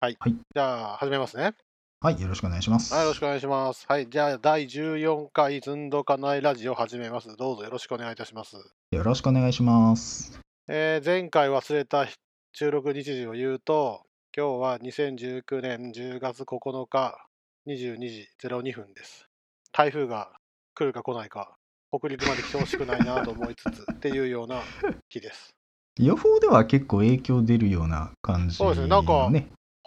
[0.00, 0.16] はい。
[0.20, 1.54] はいじゃあ、始めますね。
[2.00, 2.94] はい、よろしくお願いします。
[2.94, 3.84] はい、よろしくお願いします。
[3.88, 4.08] はい。
[4.08, 7.36] じゃあ、第14回ずんどかないラジオ始めます。
[7.36, 8.54] どうぞよろしくお願いいたします。
[8.92, 10.38] よろしくお願いします。
[10.68, 12.06] えー前回忘れた
[12.52, 14.02] 収録日時を言うと、
[14.36, 17.18] 今日は2019年10月9日
[17.66, 19.26] 22時02分です。
[19.72, 20.30] 台風が
[20.76, 21.56] 来るか来ないか、
[21.90, 24.62] 北陸まで来てほしくないなと思いつつ っていうような
[25.08, 25.50] 日です。
[25.98, 29.28] 予報では結構影響出るような感じそうですねなんか。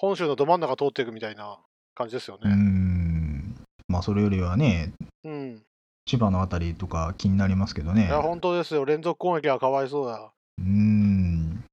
[0.02, 1.60] 本州のど真ん中通っていくみたいな
[1.94, 2.50] 感じですよね。
[2.52, 3.56] ん。
[3.88, 4.94] まあ、それよりはね、
[5.24, 5.62] うん。
[6.08, 8.08] 千葉のあたりとか気になりますけどね。
[8.08, 8.84] いや、本当ですよ。
[8.84, 10.32] 連続攻撃はかわいそうだ。
[10.58, 11.64] うーん。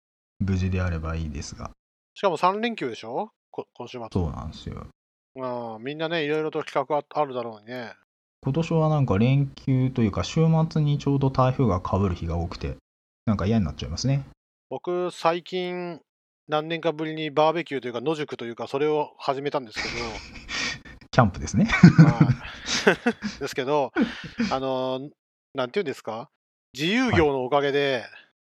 [0.41, 1.71] 無事であればいいですが。
[2.13, 3.31] しかも3連休でしょ？
[3.51, 4.09] こ今週末。
[4.13, 4.87] そうなんですよ。
[5.35, 7.95] うん、みんなね、いろいろと企画ああるだろうにね。
[8.43, 12.77] 今年はなんか連休というか、週末にちょうど台風が被る日が多くて、
[13.25, 14.27] なんか嫌になっちゃいますね。
[14.69, 16.03] 僕、最近、
[16.49, 19.89] 何年かぶりにバーベキューというか野宿というか、それを始めたんですけ
[21.11, 21.69] キャンプですね。
[21.99, 23.37] ど、はい。
[23.41, 23.93] ですけど、
[24.51, 25.11] あの、
[25.55, 26.31] なんていうんですか、
[26.73, 28.05] 自由業のおかげで、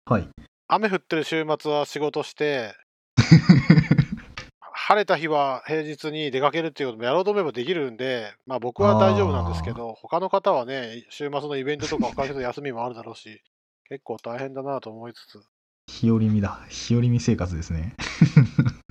[0.06, 0.28] はい。
[0.66, 2.74] 雨降ってる週末は仕事して、
[4.72, 13.40] 晴れた日は平日に出かけるっていうこともやろうと思えばできるんで、まあ僕は大丈夫なんですけど、他の方はね、週末のイベントとか他の人の休みもあるだろうし、
[13.88, 15.40] 結構大変だなと思いつつ、
[16.04, 16.60] 日和見だ。
[16.68, 17.94] 日和見生活ですね。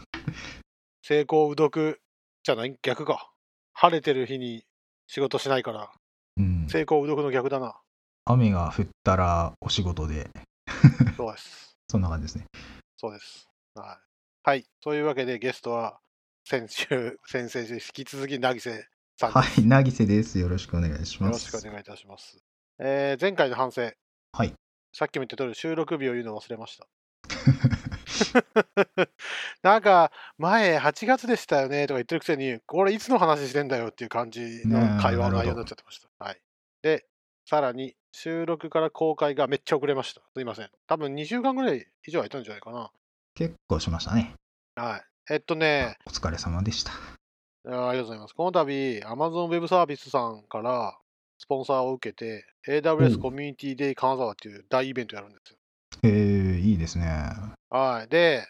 [1.03, 2.00] 成功うどく
[2.44, 2.75] じゃない？
[2.81, 3.30] 逆か。
[3.73, 4.64] 晴れてる日に
[5.08, 5.92] 仕事しないから、
[6.38, 6.67] うん。
[6.70, 7.80] 成功うどくの逆だな。
[8.25, 10.30] 雨が降ったらお仕事で、
[11.17, 11.75] そうです。
[11.89, 12.45] そんな感じですね。
[12.97, 13.48] そうです。
[13.75, 14.00] は
[14.45, 14.50] い。
[14.50, 14.66] はい。
[14.81, 16.00] というわけでゲストは、
[16.45, 16.86] 先週、
[17.27, 18.88] 先々週、引き続き、なぎせ
[19.20, 19.59] さんです。
[19.59, 20.39] はい、なぎせです。
[20.39, 21.45] よろしくお願いしよろます。
[21.45, 22.38] しくお願いいたします。
[22.80, 23.92] えー前回の反省。
[24.31, 24.53] はい。
[24.95, 26.88] さっきも言った通り、収録日を言うの忘れました。
[29.61, 36.09] なんか、前、8月でしたよねとか言ってるくせに、これいつの話してんだよっていう感じの会話の内容になっちゃってました。
[36.23, 36.42] はい。
[36.82, 37.05] で、
[37.45, 40.21] さらに、収録から公開がめっちゃ遅れました。
[40.36, 40.70] すいません。
[40.87, 42.92] 多分2週間ぐらい以上空いたんじゃないかな。
[43.36, 44.33] 結構しましたね。
[44.76, 45.02] はい。
[45.32, 46.92] えっとね、お疲れ様でした。
[46.92, 46.95] あ
[47.65, 48.33] りがとうございます。
[48.36, 50.98] この度、Amazon Web サービスさんから
[51.39, 55.58] スポンサーを受けて、AWS コミュニティデイ金沢っていう大イベントやるんですよ。
[56.03, 57.05] えー、いいですね。
[57.69, 58.08] はい。
[58.09, 58.45] で、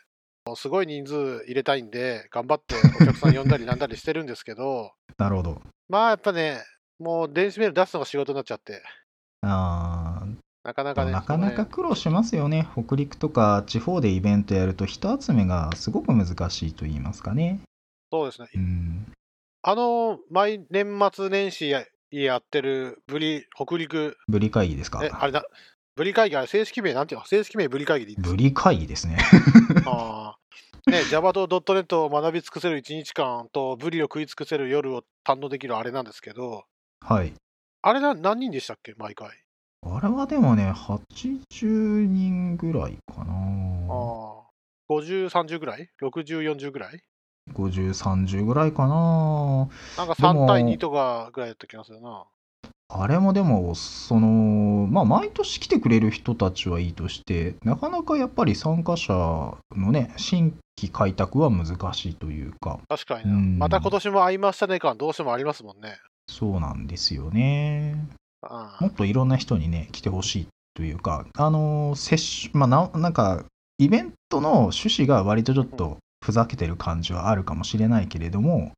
[0.55, 5.61] すごい人数入れたいんで、頑張ってお客さん呼んだりなんだりしてるんですけど、 なるほど。
[5.87, 6.63] まあやっぱね、
[6.99, 8.81] もう電子メール出すのが仕事になっちゃって、
[9.41, 10.25] あ
[10.63, 12.67] なかなかね、ーなかなかそ苦労しますよね。
[12.73, 17.61] 北陸とか地方でイベントやると人集めがすごく難しいと言いますかね。
[18.11, 18.47] うですね。
[18.55, 19.11] うん。
[19.61, 25.03] あの、毎年末年始ややってるブリ、北陸、ブリ会議ですか？
[25.03, 25.43] え、あれだ、
[25.95, 27.25] ブリ会議、あれ正式名なんていうの？
[27.27, 29.17] 正式名ブリ会議でいいんですブリ会議ですね。
[29.85, 36.65] あーね、Java と .NET を学び尽くせる1日間と、ブリを食い尽くせる夜を堪能できるあれなんですけど、
[36.99, 37.33] はい。
[37.83, 39.29] あれな何人でしたっけ、毎回。
[39.85, 41.37] あれはでもね、80
[42.07, 43.33] 人ぐらいかな。
[43.33, 43.35] あ
[44.41, 44.43] あ。
[44.89, 47.01] 50、30ぐらい ?60、40ぐらい
[47.53, 49.69] ？50、30ぐらいかな。
[49.97, 52.25] なんかでも3対2とかぐらいだった気がするな。
[52.95, 59.13] あれもでも、その、まあ、毎年来てくれる人たちはいいとして、なかなかやっぱり参加者
[59.75, 63.35] のね、新規開拓は難しいというか、確かにな。
[63.35, 65.97] うんまた今年も会いましたね感どうしてもありますもんね。
[66.27, 67.95] そうなんですよね。
[68.43, 73.43] あもっといろんな人にね、来てほしいというか、あの、接種、まあな、なんか、
[73.79, 78.71] イベントの趣旨が割とちょっとふざけてる感じはあるかもしれないけれども、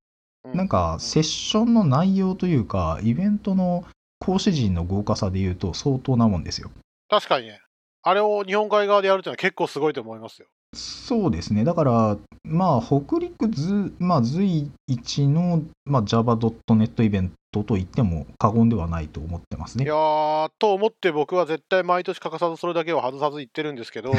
[0.45, 3.85] うなんか、セッションの内容というか、イベントの
[4.19, 6.71] 講師陣の豪華さで言うと相当なもんですよ。
[7.09, 7.61] 確かにね。
[8.03, 10.47] あれを日本海側でやるっていうのは結構すごいと思いますよ。
[10.75, 11.63] そうですね。
[11.63, 19.93] だから、まあ、北陸ず、まあ、随一の、まあ、Java.net イベントと言っても過言ではないと思ってますねいや。
[19.95, 24.11] ー、と思って僕は絶対毎年欠かさずそれだけは外さず言ってるんですけど、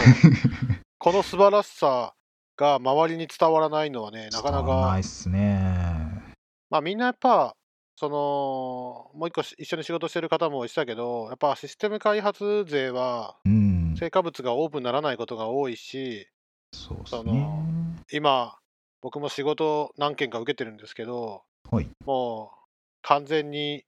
[0.99, 2.15] この素晴らしさ
[2.57, 6.35] が周りに伝わらないのはね、なかなかないっ、すね。
[6.71, 7.55] まあみんなやっぱ、
[7.97, 13.95] その、もう一個し一緒に仕事してる方も言ってたけど、やっぱシステム開発勢はうん。
[13.99, 16.29] 成果物がオープンにならないことが多いし、
[16.73, 17.65] そそねの。
[18.13, 18.59] 今、
[19.01, 21.89] 僕も仕事何件か受けてるんですけど、はい。
[22.05, 22.69] もう
[23.01, 23.85] 完全に、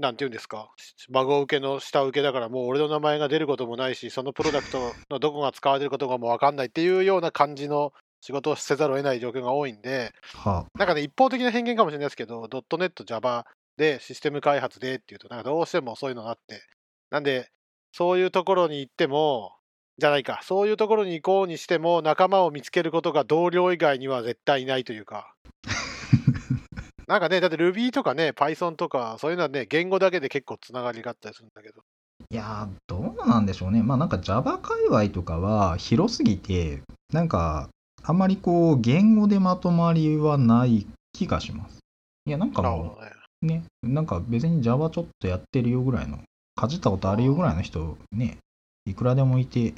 [0.00, 0.72] なんていうんですか、
[1.10, 13.44] 孫受けの下請けだから、もう俺の名前が出ることもないし、そのプロダクトのどこが使われてることかも分かんないっていうような感じの仕事をせざるを得ない状況が多いんで、はなんかね、一方的な偏見かもしれないですけど、.NET、Java
[13.76, 16.62] でシステム開発でっていうと、なんかどうしてもそういうのがあって、
[17.10, 17.50] なんで、
[17.92, 19.56] そういうところに行っても、
[19.98, 25.34] じゃないか、そういうところに行こうにしても、仲間を見つけることが同僚以外には絶対いないというか。
[27.08, 31.82] なんかね、だって Ruby とかね、Python とか、そういうのはね、言語だけで結構つながりがあったりするんだけど。
[32.30, 33.82] いやー、どうなんでしょうね。
[33.82, 36.82] まあなんか Java 界隈とかは広すぎて、
[37.12, 37.68] なんか
[38.04, 41.78] あんまりこう言語でまとまりはない気がします。
[42.26, 42.98] いや、なんかも。
[43.42, 46.18] うね、なんか別に Java ちょっとやってるよぐらいの、
[46.54, 48.38] かじったことあるよぐらいの人ね、
[48.86, 49.74] いくらでもいて、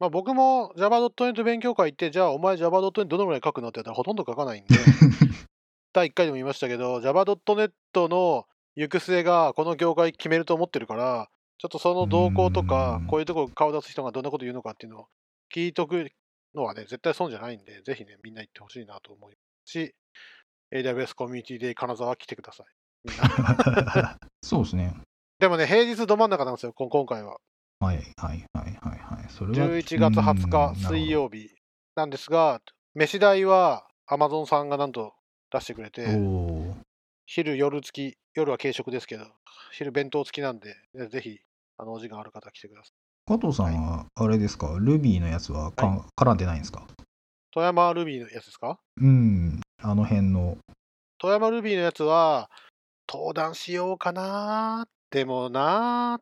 [0.00, 4.74] まあ、僕も Java.net 勉強会行って、じゃあお前 Java.net どのぐらい書くのって言ったらほとんど書かないんで、
[5.92, 7.72] 第1回でも言いましたけど、Java.net
[8.08, 8.46] の
[8.76, 11.28] 行く末がこの業界決めると思ってるから、
[11.58, 15.06] ちょっとその動向とかうん、こういうところ顔出す人がどんなこと言うのかっていうのを
[15.54, 16.10] 聞いとく
[16.54, 19.94] のはね、絶対損じゃないんで、ぜひね、みんな行ってほしいなと思いますし、
[20.72, 22.66] AWS コミュニティで金沢来てください。
[23.04, 24.94] みんな そうですね。
[25.38, 27.38] でもね、平日ど真ん中なんですよ、こ今回は。
[27.80, 29.30] はいはいはいはいはい。
[29.30, 31.10] それは11月20日水。
[31.10, 31.50] 曜日
[31.96, 32.62] なんですが、
[32.94, 35.12] 飯代は Amazon さんがなんと
[35.50, 36.06] 出してくれて、
[37.26, 39.26] 昼、夜付き、夜は軽食ですけど、
[39.72, 41.38] 昼弁当付きなんで、ぜぜひ、
[41.78, 43.03] あの、お時間ある方来てください。
[43.26, 46.82] 加藤さんは、あれですか、Ruby のやつはか、は絡んでないんですか？
[47.52, 48.78] 富山ルビーのやつですか？
[49.00, 50.58] うん、あの辺の。
[51.18, 52.50] 富山ルビーのやつは、
[53.10, 56.18] 登壇しようかなでもな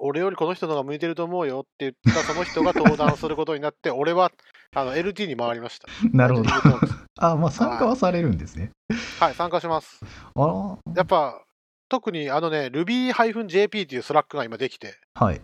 [0.00, 4.30] 俺よりこの人の方が向いてると思うよって言ったその人が登壇することになって、 俺は
[4.74, 5.88] あの LT に回りました。
[6.12, 6.50] なるほど。
[7.20, 8.72] あ、まあ参加はされるんですね。
[9.20, 10.00] はい、参加します。
[10.34, 11.40] あら、やっぱ、
[11.88, 15.40] 特にあのね、Ruby-JP っていう Slack が今できて、はい。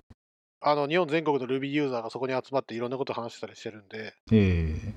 [0.60, 4.94] あの日本全国の Ruby ユーザーがそこに集まっていろんなことを話したりしてるんで、ええ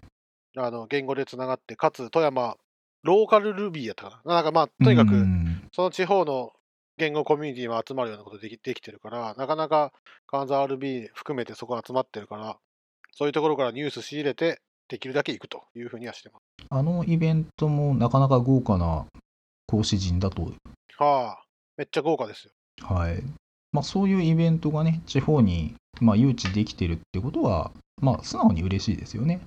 [0.58, 2.58] あの言語でつながって、かつ富山、
[3.04, 4.36] ローカル Ruby やったかな。
[4.36, 6.52] なんかまあ、とにかうく、んその地方の
[6.98, 9.94] 言語コミュニティも集まるようなことできできてるから、なかなか
[10.28, 12.58] 金沢 RB 含めてそこ集まってるから、
[13.14, 16.68] そういうところからニュース仕入れて、できるだけ行くというふうにはしてます。
[16.70, 19.06] あのイベントもなかなか豪華な
[19.68, 20.52] 講師陣だと、
[20.98, 21.44] はあ、
[21.78, 22.52] めっちゃ豪華ですよ。
[22.82, 23.24] はい。
[23.72, 27.72] まあそういうイベントがね、地方に、まあ、誘致できてるってことは、
[28.02, 29.42] まあ素直に嬉しいですよね。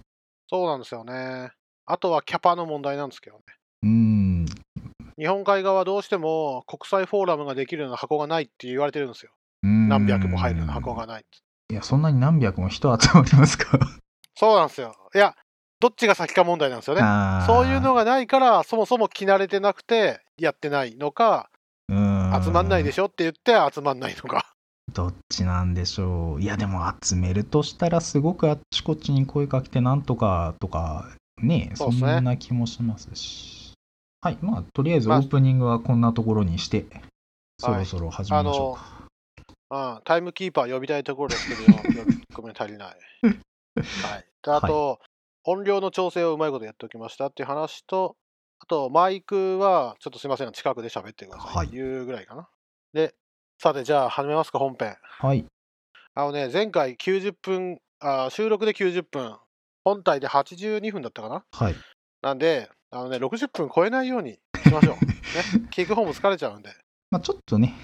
[0.48, 1.50] そうなんですよね。
[1.86, 3.42] あとはキャパの問題なんですけどね。
[3.82, 4.46] うん。
[5.18, 9.30] 日本海側はどうしても国際フォーラムができるような箱がないって言われてるんですよ。
[9.62, 11.74] 何百も入るような箱がないって。
[11.74, 13.78] いや、そんなに何百も人集まりますか？
[14.36, 14.94] そうなんですよ。
[15.14, 15.34] いや、
[15.80, 17.02] どっちが先か問題なんですよね。
[17.46, 21.63] そういうのがないから、そもそも着慣れてなくてやってないのか、うん
[22.42, 24.54] 集まんないでしょって言って集まんないのか。
[24.92, 26.42] どっちなんでしょう。
[26.42, 31.08] いや、でも集めるとしたら、すごくあっちこっちに声かけてなんとかとか、
[31.42, 33.72] ね、そんな気もしますし。
[34.20, 36.86] はい、まあ、とりあえずオまあープニングはこんなところにして、
[37.58, 39.96] そろそろ始めましょうか。
[39.96, 41.78] うん、タイムキーパー呼びたいところですけど、
[42.34, 42.96] ごめん、足りない。
[43.24, 44.24] はい。
[44.42, 45.00] であと、
[45.44, 48.16] 音量の調整をうまいことやっておきましたっていう話と、
[48.64, 51.54] あと、マイクは、ちょっとすいませんが、近くで喋ってください。
[51.54, 52.48] はいいうぐらいかな。
[52.94, 53.14] で、
[53.62, 54.96] さて、じゃあ始めますか、本編。
[55.02, 55.44] はい。
[56.14, 59.36] あのね、前回90分、あー収録で90分、
[59.84, 61.44] 本体で82分だったかな？
[61.52, 61.74] はい。
[62.22, 64.96] なんで、あのね、60分超えないようにしましょう。
[65.04, 66.70] ね、聞く方も疲れちゃうんで。
[67.10, 67.74] まあ、ちょっとね、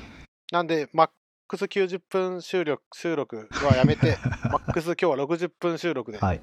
[0.50, 1.11] なんで、マッ
[1.47, 4.17] クス90分収録収録はやめて、
[4.50, 6.17] マックス今日は60分収録で。
[6.19, 6.41] はい。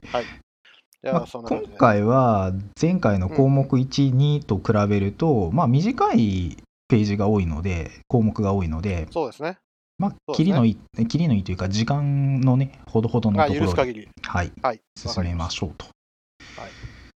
[1.13, 1.27] まあ。
[1.27, 9.57] 今回は前回の項目1、2と比べると、まあ短いページが多いので、項目が多いので、そうですね。
[9.99, 14.09] まあ、切りのいい、切りのいいというか、時間のね、ほどほどのあところで、許す限り。
[14.21, 14.81] はい、はい。
[14.95, 15.87] 進めましょうと。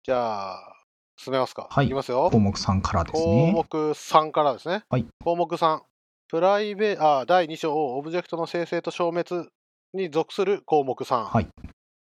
[0.03, 0.73] じゃあ、
[1.17, 1.67] 進めますか。
[1.69, 2.39] はいいきますよ項。
[2.39, 3.51] 目3からです項ね。
[3.51, 4.83] 目3からですね。
[4.89, 5.81] はい項目3。
[6.29, 9.49] プライベあ第2章、オブジェクトの生成と消滅
[9.93, 11.25] に属する項目3。
[11.25, 11.47] はい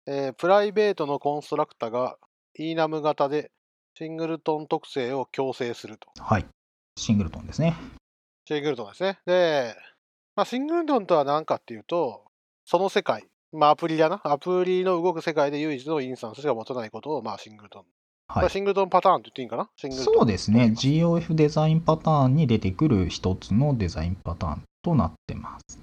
[0.06, 2.16] えープライベートのコンストラクタが
[2.58, 3.50] enum 型で
[3.96, 6.08] シングルトン特性を強制すると。
[6.22, 6.46] はい。
[6.96, 7.76] シングルトンですね。
[8.48, 9.18] シングルトンですね。
[9.26, 9.74] で、
[10.34, 12.24] まあ、シングルトンとは何かっていうと、
[12.64, 14.20] その世界、まあ、アプリだな。
[14.24, 17.84] アプリの動く世界で唯一のインスタンスしか持たないことを、まあ、シングルトン。
[18.28, 18.50] はい。
[18.50, 19.68] シングルトンパターンって言っていいんかな？
[19.76, 20.72] シングルトンそうですね。
[20.74, 25.34] GOF デザインパターンに出てくる一つのデザインパターンとなって。
[25.34, 25.78] ます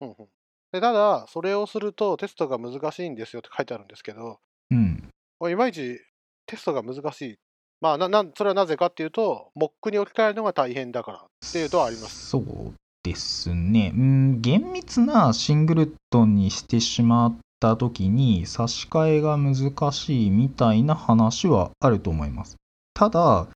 [0.00, 0.26] うんうん
[0.74, 4.40] でただ、それをするとテストが難しいんですよって書いてあるんですけど、
[4.72, 5.08] うん。
[5.48, 6.00] いまいち
[6.46, 7.38] テストが難しい。
[7.80, 12.26] まあ、ななんそれはなぜかっていうと、モックに置き換えるのが大変だからっていうとはあります。
[12.26, 13.92] そうですね。
[13.94, 22.56] うん、厳密なシングルトンにしてしまった時に差し替えが難しいみたいな話はあると思います。
[22.94, 23.46] ただ、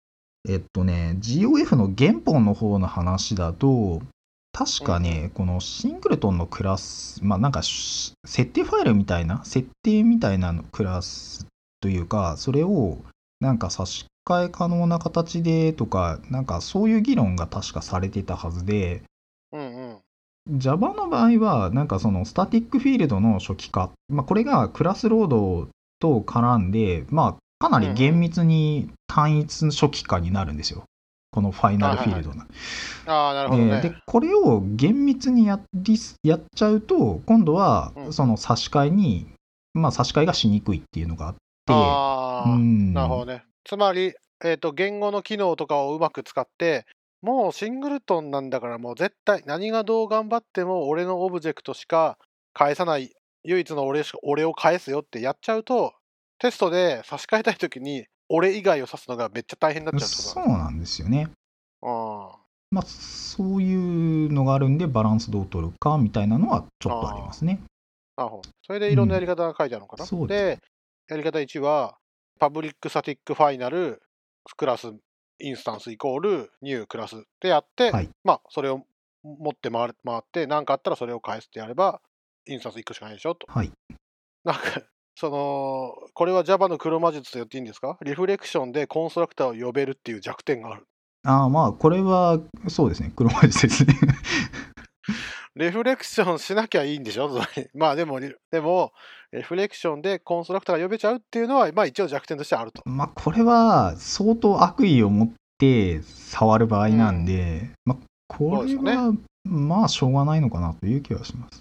[0.49, 4.03] えっとね、GOF の原本の方の話だと、
[4.53, 11.47] 確かね、このシングルトンのクラス、まあなんかし設定ファイルみたいな、設定みたいなのクラス
[11.81, 12.99] というか、それを
[13.41, 19.03] なんか差し替え可能な形でとか、なんかそういう議論が確かされてたはずで、
[19.53, 20.59] うんうん。
[20.59, 25.69] Java の場合は、なんかそのスタティックフィールドの初期化、まあ、これがクラスロード
[26.01, 30.85] と絡んで、まあ、かなり厳密に単一初期化になるんですよ。
[31.39, 32.43] このファイナルフィールドの。
[33.07, 33.75] ああ、なるほどね。
[33.77, 39.29] えーでこれを厳密にやりすやっちゃうと今度はうんその差し替えに、
[39.73, 43.45] まあ、差し替えがしにくいっていうのがあってああ、うんなるほどね。
[43.65, 44.15] つまり、
[44.45, 46.87] えっ、と、言語の機能とかをうまく使って、
[47.23, 52.19] もうシングルトンなんだから、もう絶対何がどう頑張っても俺のオブジェクトしか
[52.53, 53.13] 返さない、
[53.45, 55.93] 唯一の俺しか俺を返すよってやっちゃうと、
[56.39, 61.31] テストで差し替えたいときに、俺以外を指すのがめっちゃ大変になっちゃうってことそうなんですよね。
[61.83, 62.31] あ
[62.71, 67.61] まあ、そういうのがあるんでバランスどう取るかみたいなのはちょっとありますね。
[68.17, 68.51] あ、なるほど。
[68.63, 70.05] それでいろんなやり方が書いてあるのかな。
[70.05, 70.59] そうで
[71.09, 71.97] やり方1は、
[72.39, 74.03] public static final
[74.57, 74.93] class
[75.41, 78.85] instance equal new class ってやって、はいまあ、それを
[79.23, 82.01] 持って回る回って、何かあったらそれを返すってやれば、
[82.47, 83.47] インスタンス1個しかないでしょと。
[83.51, 83.73] はい。
[84.45, 84.61] なんか、
[85.21, 87.99] その、これは Java の黒魔術と言っていいんですか？
[88.05, 90.85] リフレクションでコンストラクターを呼べるっていう弱点がある。
[91.27, 93.95] ああまあこれはそうですね黒魔術ですね。
[95.57, 97.29] リフレクションしなきゃいいんでしょ？
[97.29, 97.41] つ
[97.75, 98.93] まあでも、リでも、
[99.33, 102.83] リフレクションでコンストラクターが呼べちゃうっていうのは、まあ一応弱点としてあると。
[102.87, 107.99] まあこれは相当悪意を持って触る場合なんで、まあ
[108.29, 109.13] これそうですよねは
[109.45, 111.61] まあしょうがないのかなという気はします。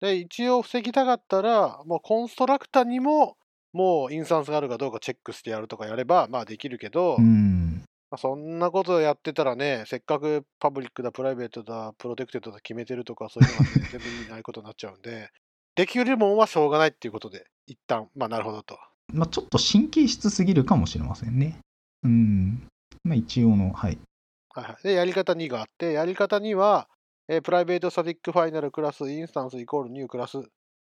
[0.00, 3.36] で、一応防ぎたかったら、もうコンストラクターにも、
[3.72, 7.82] もうインスタンスがあるかどうかチェックしてやるとかやれば、まあできるけど、うん。
[8.10, 15.30] まあそんなことやってたらね、せっかく public だ、 private だ、 protected だ決めてるとか、そういうのが、ね、全部意味ないことになっちゃうんで、
[15.74, 18.78] できるもんはしょうがないっていうことで、一旦、まあなるほどと。
[19.12, 21.58] まあちょっと神経質すぎるかもしれませんね。
[22.02, 22.66] うん。
[23.04, 23.98] まあ一応の、はい。
[24.54, 26.88] はいはい、で、やり方2があって、やり方2は、
[27.28, 30.42] えー private static final class instance equal new class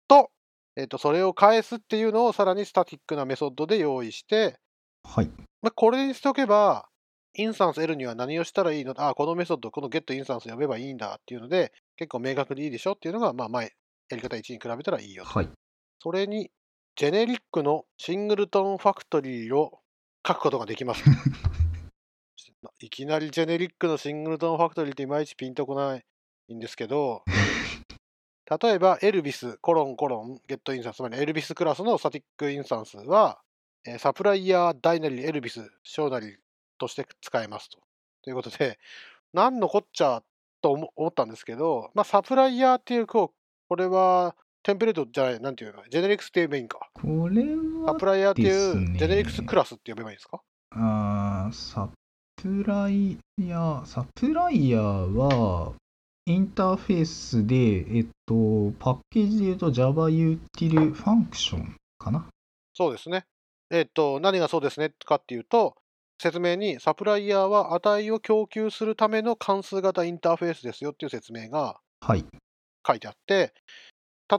[0.07, 0.29] と、
[0.75, 4.59] えっ、と、それを返すっていうのをさらに static なメソッドで用意して、
[5.03, 5.27] はい。
[5.61, 6.87] まあ、これにしておけば、
[7.35, 8.93] インスタンス L には何をしたらいいの？
[8.97, 13.71] あ、このメソッド、この get インスタンス呼べばいいんだっていうので、結構明確でいいでしょっていうのが、まあ前、
[14.09, 15.29] やり方1に比べたらいいよと。
[15.29, 15.49] はい。
[15.99, 16.51] それに、
[16.95, 19.79] ジェネリックのシングルトンファクトリーを
[20.27, 21.03] 書くことができます。
[22.79, 26.05] いきなりジェネリックのシングルトンファクトリーっていまいちピンとこない
[26.51, 27.23] んですけど、
[28.61, 33.39] 例えば、エルビス、コロン、コロン、ゲットインスタンス、つまりエルビスクラスのスタティックインスタンスは、
[33.85, 36.35] えーサプライヤー、ダイナリー、エルビス、ショーナリー
[36.77, 37.79] として使えますと。
[38.23, 38.77] ということで、
[39.33, 40.21] 何のこっちゃ
[40.61, 43.37] と思思ったんですけど、まあ、サプライヤーっていう、こう
[43.69, 46.89] これは、テンプレートじゃない、なんていうの、ジェネリクスっていうメインか。
[46.93, 47.43] これ
[47.83, 50.41] はサプライヤーっていう、ジェネリクスクラスって呼べばいいんですか？
[50.71, 51.89] あーサ
[52.37, 54.81] プライヤー、サプライヤー
[55.13, 55.73] は、
[56.25, 57.55] インターフェースで、
[57.97, 62.25] えっと、パッケージで言うと Java Util Function かな？
[62.73, 63.25] そうですね。
[63.69, 65.75] えっと、何がそうですねかっていうと、
[66.21, 72.25] 説明にサプライヤーは値を供給するための関数型インターフェースですよっていう説明がはい。
[72.87, 73.53] 書いてあって、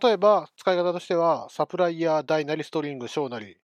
[0.03, 3.59] 例えば使い方としては、サプライヤー大なりストリング小なり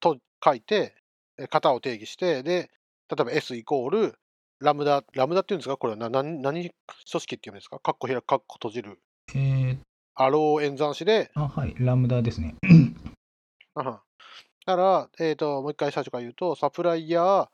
[0.00, 0.94] と書いて、
[1.38, 2.70] え型を定義して、で、
[3.10, 4.18] 例えば S イコール
[4.60, 5.76] ラムダ、ラムダっていうんですか？
[5.76, 6.72] これはな何何組
[7.04, 7.78] 織っていうんですか？
[7.78, 8.98] カッコ開く、カッコ閉じる。
[9.34, 9.78] えー、
[10.14, 11.74] アロー演算子で、あ、はい。
[11.78, 12.56] ラムダですね。
[13.74, 14.00] あはん
[14.66, 17.48] だから、えー、ともう一回最初から言うと、サプライヤー、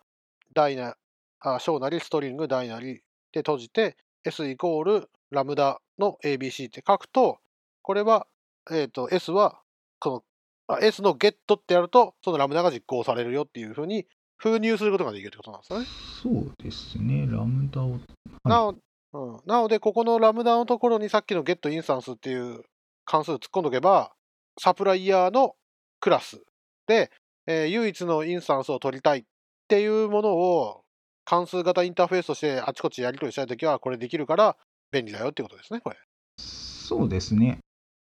[0.55, 0.97] 大な、
[1.41, 7.39] あ小なり、ストリング、大なりで閉じて、S イコールラムダの ABC って書くと、
[7.83, 8.27] これは、
[8.71, 9.61] えー、と S は
[9.99, 10.25] こ
[10.69, 14.07] のあ S のゲットってやると、そのラムダが実行されるよっていうふうに
[14.37, 15.87] 封入することができるってことなんですよね。
[16.23, 17.27] そうですね。
[17.31, 17.99] ラムダを。
[18.45, 18.75] なお
[19.15, 22.63] うん、なので、ここのラムダのところにさっきのゲットインスタンスっていう
[23.05, 24.13] 関数突っ込んどけば、
[24.61, 25.55] サプライヤーの
[26.01, 26.43] クラス
[26.87, 27.11] で、
[27.47, 29.25] えー唯一のインスタンスを取りたいっ
[29.69, 30.83] ていうものを
[31.25, 34.57] 関数型インターフェースとしてあちこちやり取りしたいときはこれできるから
[34.91, 35.97] 便利だよっていうことですね、これ。
[36.39, 37.59] そうですね。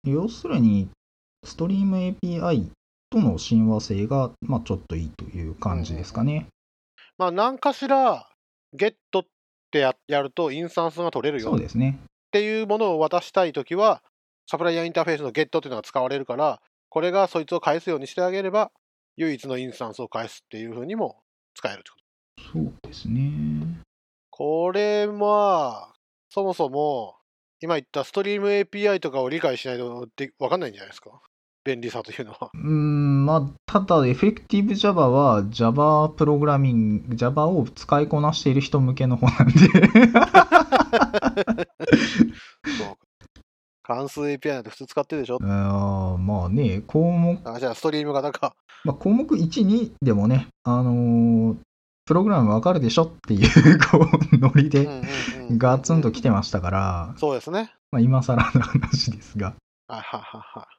[0.04, 0.90] 要するに、
[1.44, 2.70] ストリーム API
[3.10, 6.48] との親和性が、まあ、ちょっといいという感じですかね。
[7.18, 8.30] まあ、何かしら
[8.74, 9.24] ゲットっ
[9.72, 12.00] てややるとインスタンスが取れるよっそうですね。
[12.32, 14.04] ていうものを渡したいときは、
[14.50, 18.72] サプライヤーインターフェースのゲットっていうのが使われるから、これがそいつを返すようにしてあげれば、
[19.16, 21.18] 唯一のインスタンスを返すっていうふうにも
[21.56, 21.98] 使えるってこ
[22.44, 22.60] と。
[22.60, 23.82] そうですね。
[24.30, 25.94] これは、
[26.30, 27.16] そもそも
[27.60, 31.22] 今言ったストリーム API とかを理解しないとで分かんないんじゃないですか。
[31.68, 32.50] 便利さというのは。
[32.54, 39.54] うーん、まあ、ただ、エフェクティブ Java は Java プログラミング、Java を使いこなしている人向けの方なんで。
[42.78, 42.98] そう
[43.84, 45.38] 関数 API なんて普通使ってるでしょ？
[45.42, 48.54] あーまあね、項目、あじゃあストリーム型か。
[48.84, 51.56] まあ、項目1、2でもね、あのー
[52.06, 53.50] プログラムわかるでしょっていう、
[53.92, 54.88] こう、ノリで、
[55.58, 57.74] ガツンと来てましたから、そうですね。
[57.92, 59.56] まあ、今更の話ですが。
[59.90, 60.77] はいはいはいはい。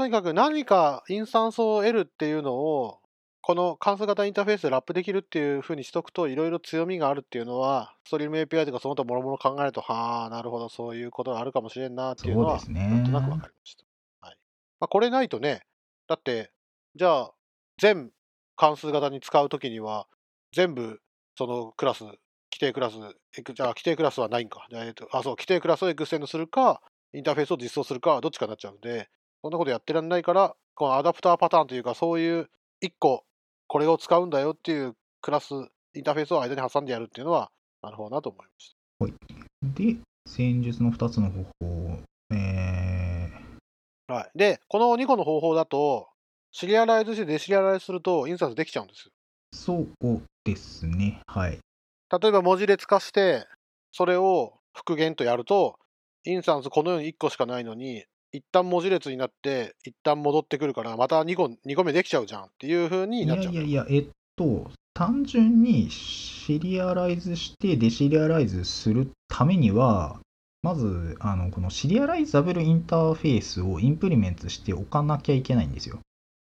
[0.00, 3.00] とにかく何かインスタンスを得るっていうのを、
[3.42, 13.84] この関数型インターフェースでラップできるっていうふうにしとくと、いろいろ強みがあるっていうのは、ストリーム API とかその他もろもろ考えると、はあ、なるほど、そういうことがあるかもしれんなっていうのは、なんとなくわかりました。
[14.26, 14.36] はい
[14.80, 15.66] まあ、これないとね、
[16.08, 16.50] だって、
[16.94, 17.32] じゃあ、
[17.78, 18.10] 全
[18.56, 20.06] 関数型に使うときには、
[20.54, 21.02] 全部
[21.36, 22.18] そのクラス、基
[22.58, 24.66] 底クラス、じゃあ基底クラスはないんか。
[24.70, 26.80] じゃあえっとあ、そう、基底クラスを extend するか、
[27.12, 29.10] インターフェースを実装するか、どっちかになっちゃうんで、
[29.42, 32.50] そんなことやってらんないから、このアダプターパターンというか、そういう
[32.82, 33.24] 1個、
[33.66, 35.52] これを使うんだよっていうクラス、
[35.94, 37.50] インターフェースを間に挟んでやるっていうのは、
[37.82, 39.82] なるほどなと思いました。
[39.82, 41.98] で、戦術の2つの方法。
[42.32, 43.30] え
[44.08, 46.08] はい、で、この2個の方法だと、
[46.52, 49.12] シリアライズしてデシリアライズすると、インスタンスできちゃうんですよ。
[49.54, 51.20] ー、そうですね。
[51.26, 51.52] はい。
[51.52, 53.46] 例えば文字列化して、
[53.92, 55.78] それを復元とやると、
[56.24, 63.54] インスタンスこのように1個しかないのに、一旦文字列になって、一旦戻ってくるから、また2個 ,2 個目できちゃうじゃんっていう風にいなっちゃう。
[63.54, 64.06] やいやいや、えっ
[64.36, 70.20] と、単純にシリアライズしてデシリアライズするためには、
[70.62, 76.00] まず、あの、このシリアライザブルインターフェースをインプリメントしておかなきゃいけないんですよ。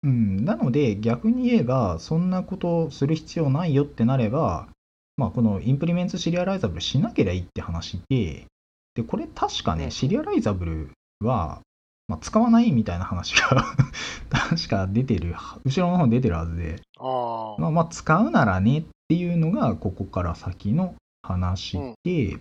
[0.04, 4.68] うん、なので、逆に言えば、そんなことする必要ないよってなれば、
[5.16, 8.48] まあ、このインプリメントシリアライザブルしなければいいって話で、
[8.96, 11.62] で、これ確かね、うんシリアライザブルは、
[12.08, 13.66] まあ、使わないみたいな話が
[14.30, 22.38] 確か出てる、後ろの方に出てるはずで、ああまあ、まあ使うならねっていうのがここから先の話で、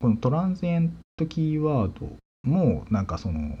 [0.00, 3.58] このトランジエントキーワードもなんかその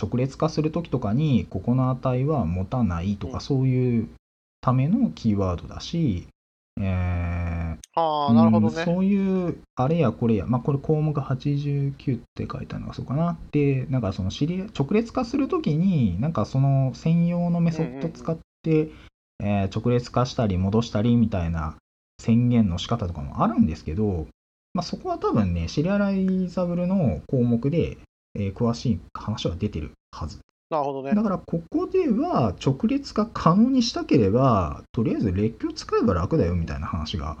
[0.00, 3.32] 直列化するときとかにここの値は持たないとうん。
[3.32, 4.08] かそういう
[4.60, 6.28] ためのキーワードだし、
[6.80, 7.52] えー
[7.94, 8.74] ああ、なるほどね。
[8.78, 13.38] うんそういうあれやこれや、まあ、これ項目89って書いてあるのがそうかな。
[13.50, 18.90] で、なんかそのシリ直列化するときに、なんかその専用のメソッド使って、
[19.40, 21.76] えー直列化したり戻したりみたいな
[22.20, 24.28] 宣言の仕方とかもあるんですけど、
[24.72, 27.98] まあ、そこは多分ね、シリアライザブルの項目で、
[28.34, 30.38] えー詳しい話は出てるはず。
[30.72, 31.22] なるほどねだ。
[31.22, 37.36] からここでは直列化可能にしたければ、とりあえず列挙使えば楽だよみたいな話が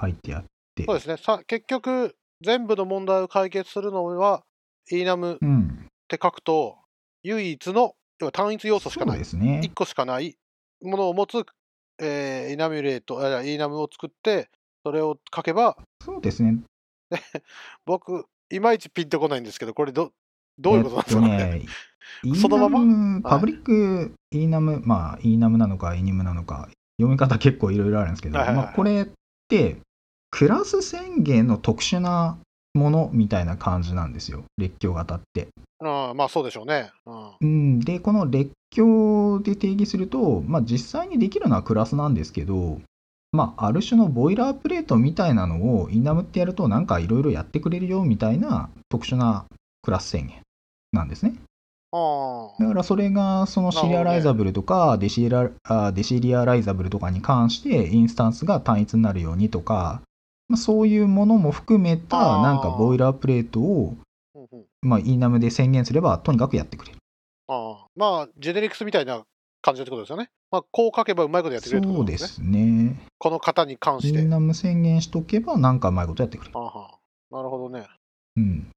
[0.00, 0.44] 書いてあっ
[0.76, 0.84] て。
[0.84, 1.16] そうですね。
[1.16, 4.44] さ結局、全部の問題を解決するのは、
[4.88, 5.88] enum っうん。
[6.06, 6.78] て書くと、
[7.24, 9.24] 唯一の、要は単一要素しかないで。
[9.24, 9.74] すね1。
[9.74, 10.36] 個しかない
[10.80, 11.44] ものを持つ、
[12.00, 14.48] えー、イナミュレート、あイナムを作って、
[14.84, 16.60] それを書けば、そうですね。
[17.84, 20.12] 僕、いまいちピンとこないんですけど、これど、
[20.58, 21.28] どういうことなんですかね。
[21.32, 21.72] えっとね、
[22.40, 23.20] そのまま？
[23.22, 29.08] パブリック enum、まあ enum なのか enum なのか、読み方結構いろいろあるんですけど、はいはいはいまあこれっ
[29.48, 29.78] て、
[30.30, 32.38] クラス宣言の特殊な
[32.74, 35.48] ものみたいな感じなんですよ、列挙型って。
[35.82, 36.90] あまあそうでしょうね。
[37.06, 42.80] うんうん、で、この列挙で定義すると、まあ、実際にできるのはクラスなんですけど、
[43.32, 49.46] まあ、ある種のボイラープレートみたいなのをインナムってやると、なんかいろいろやってくれるよみたいな特殊な
[49.82, 50.40] クラス宣言
[50.92, 51.34] なんですね。
[51.92, 60.02] あだからそれがそのシリアライザブルとかデシリアあデシリアライザブルとかに関してインスタンスが単一になるようにとか、
[60.48, 63.96] まあ、そういうものも含めたあーなんかボイラープレートを、
[64.82, 66.98] まあ、インナムで宣言すればとにかくやってくれる。
[67.48, 69.24] あまあ、ジェネリクスみたいな
[69.60, 70.30] 感じってことですよね。
[70.52, 72.46] まあ、こう書けばうまいことやってくれるってそうでことですね。
[72.46, 73.06] すね。
[73.18, 74.20] この型に関して。
[74.20, 76.56] インナム宣言しとけばなんかうまいことやってくれる。
[76.56, 76.98] あは
[77.32, 77.86] なるほどね。
[78.36, 78.70] うん。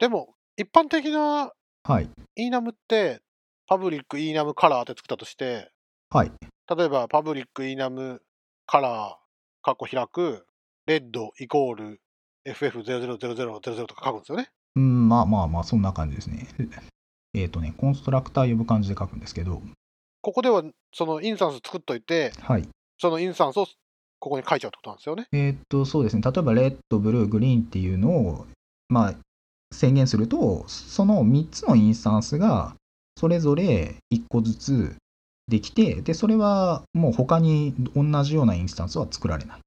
[0.00, 1.52] でも、一般的な
[1.84, 2.08] はい。
[2.36, 3.20] イーナムって、
[3.66, 5.70] パブリックイーナムカラーって作ったとして、
[6.10, 6.32] はい。
[6.76, 8.22] 例えばパブリックイーナム
[8.66, 10.46] カラー、カッコ開く、
[10.86, 12.00] レッドイコール
[12.46, 14.50] FF000000 とか書くんですよね。
[14.76, 16.48] うん、まあまあまあ、そんな感じですね。
[17.34, 19.62] えっ、とね、コンストラクター呼ぶ感じで書くんですけど、
[20.22, 22.68] ここではそのインスタンス作っといて、はい。
[22.98, 23.66] そのインスタンスを
[24.18, 25.26] ここに書いちゃうってことなんですよね。
[25.32, 26.22] えーっと、そうですね。
[26.22, 28.46] 例えば、レッド、ブルー、グリーンっていうのを、
[28.88, 29.14] まあ、
[29.72, 32.74] 宣言すると、その3つのインスタンスが、
[33.16, 34.96] それぞれ1個ずつ
[35.48, 39.60] できて、で、それはもう他に同じようなインスタンスは作られない。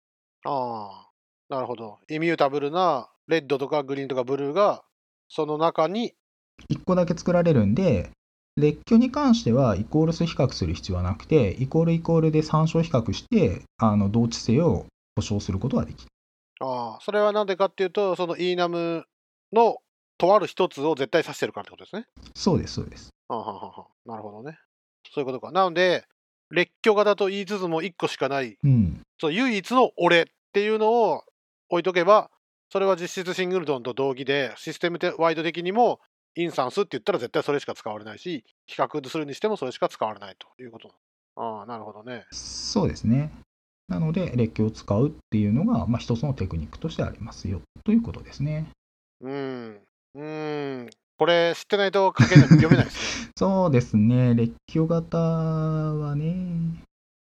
[0.45, 1.09] ああ、
[1.49, 1.99] なるほど。
[2.09, 4.83] イミュータブルなレッドとかグリーンとかブルーが
[5.29, 6.13] その中に、
[6.69, 8.11] 1個だけ作られるんで、
[8.55, 14.85] 列挙に関してはイコール数比較する必要はなくて、イコールイコールで参照比較して、あの同値性を
[15.15, 16.11] 保証することができる。
[16.59, 19.03] ああ、それはなんでかっていうと、その enum
[19.51, 19.77] の
[20.23, 22.05] とある一つを絶対指してるからってことですね。
[22.33, 23.09] そうです、そうです。
[23.27, 24.57] はあはあはあはあなるほどね。
[25.13, 25.51] そういうことか。
[25.51, 26.05] なので、
[26.49, 29.01] 列挙型と言いつつも1個しかない、うん。
[29.19, 31.23] そう唯一の俺っていうのを
[31.69, 32.31] 置いとけば、
[32.71, 35.99] それは実質シングルトンと同義で、システムワイド的にも、
[36.35, 40.89] インスタンスって言ったら絶対それしか使われないし、比較するにしてもそれしか使われないということ。
[41.35, 42.25] ああ、なるほどね。
[42.31, 43.29] そうですね。
[43.89, 48.71] なので、列挙を使うっていうのが、まあ、一つのテクニックとしてありますよということですね。
[49.19, 49.81] うーん。
[50.15, 50.89] うーん。
[51.17, 53.31] これ知ってないと書けない読めないですね。
[53.37, 54.35] そうですね。
[54.35, 56.83] 列挙型はね。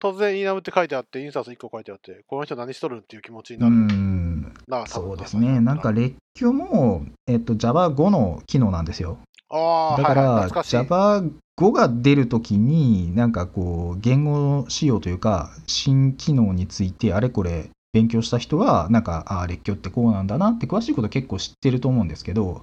[0.00, 4.42] 突然、イーナムって書いてあって、インスタンス1個書いてあって、この人何しとるんっていう気持ちにうなるん。
[4.66, 5.60] な、多分そうですね。
[5.60, 9.18] なんか列挙も、えっと、Java5 の機能なんですよ。
[9.50, 10.62] ああ、だから、はいはい。
[10.62, 22.62] Java5 が出るときに、なんかこう、言語仕様というか、新機能について、あれこれ勉強した人は、なんか、ああ、列挙ってこうなんだなって、詳しいこと結構知ってると思うんですけど、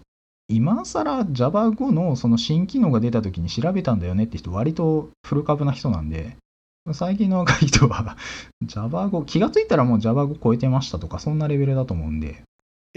[0.49, 6.37] 今更 Java5 のその新機能が出たときに調べたんだよねって人、割と古株な人なんで、
[6.93, 8.15] 最近の若い人は
[8.65, 12.43] Java5、気がついたらもう Java5 超えてましたとか、そんなレベルだと思うんで、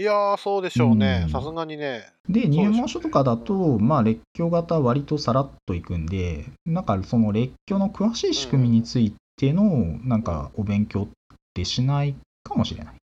[0.01, 1.27] いやー、そうでしょうねう。
[1.27, 2.11] んさすがにね。
[2.27, 11.07] で、入門書とかだと、まあ、列挙型割とさらっといくんで、なんかその列挙の詳しい仕組みについての、なんかお勉強っ
[11.53, 12.95] てしないかもしれない。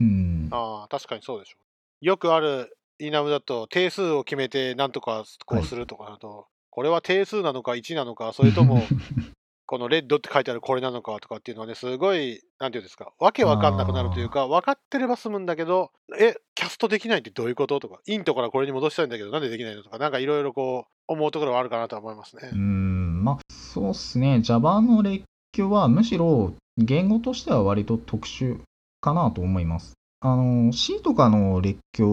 [0.00, 0.48] うん。
[0.50, 1.56] ああ、確かにそうでしょ
[2.02, 2.06] う。
[2.06, 8.82] よくあるイーナムだと、定数を決めてなんとかこうするとかだと、これは定数なのか1なのか、それとも
[9.66, 22.56] このレッドって書いてあるこれなのかとかっていうのはね、すごい、なんていうんですか、わけわかんなくなるというか、分かってれば済むんだけど、え、キャストできないってどういうこととか、イントからこれに戻したいんだけど、なんでできないのとか、なんかいろいろこう、思うところはあるかなとは思いますねう。
[22.56, 24.40] ん、まあ、そうっすね。
[24.42, 28.60] Java の列挙はむしろ言語としては割と特殊
[29.00, 29.94] かなと思います。
[30.20, 32.08] あの、C とかの列挙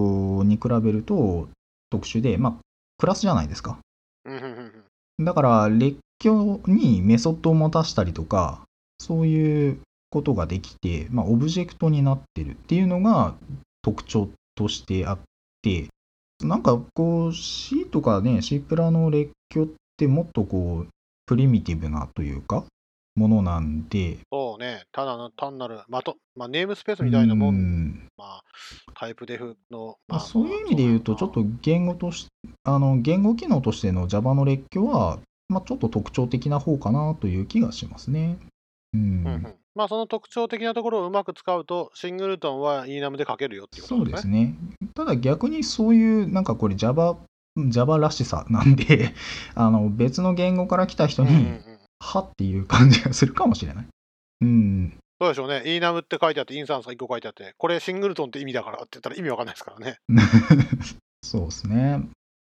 [0.46, 1.48] に比べると
[1.90, 2.54] 特殊で、まあ、
[2.98, 3.80] クラスじゃないですか。
[5.20, 8.64] だから、列挙にメソッドを持たしたりとか、
[9.00, 13.34] そういうことができて、まあ、オブジェクトになってるっていうのが
[13.82, 15.20] 特徴としてあっ
[15.62, 15.88] て、
[16.44, 20.88] なんかこう C とかね、C プラの列挙ってもっとこう、
[21.26, 22.66] プリミティブなというか、
[23.16, 28.08] ものなんで、そうね、ただの単なる、まとまあ、ネームスペースみたいなもん、うん。
[28.18, 28.44] まあ、
[28.96, 32.28] タイプデフの、まあ、そういう意味で言うと、ちょっと言語とし
[32.64, 35.20] あの言語機能としての Java の列挙は、
[35.50, 38.38] まあ、ちょっと特徴的な方かなという気がしますね。
[38.94, 39.02] うん。
[39.02, 39.56] うんうん。
[39.74, 44.14] まあ、その特徴的なところをうまく使うと、シングルトンは ENAM で書けるよっていうこそうとでね。
[44.14, 44.56] ですすね。
[44.94, 47.18] ただ逆にそういう、なんかこれ Java、
[47.70, 49.14] Java らしさなんで、
[49.56, 51.48] あの別の言語から来た人に、
[52.02, 53.88] はっていう感じがするかもしれない。
[54.42, 54.98] うん。
[55.22, 55.62] そうでしょうね。
[55.66, 59.98] ENAM って書いてあって、インスタンスが1個書いてあって、これシングルトンって意味だからって言ったら意味わかんないですからね。
[61.24, 62.02] そうですね。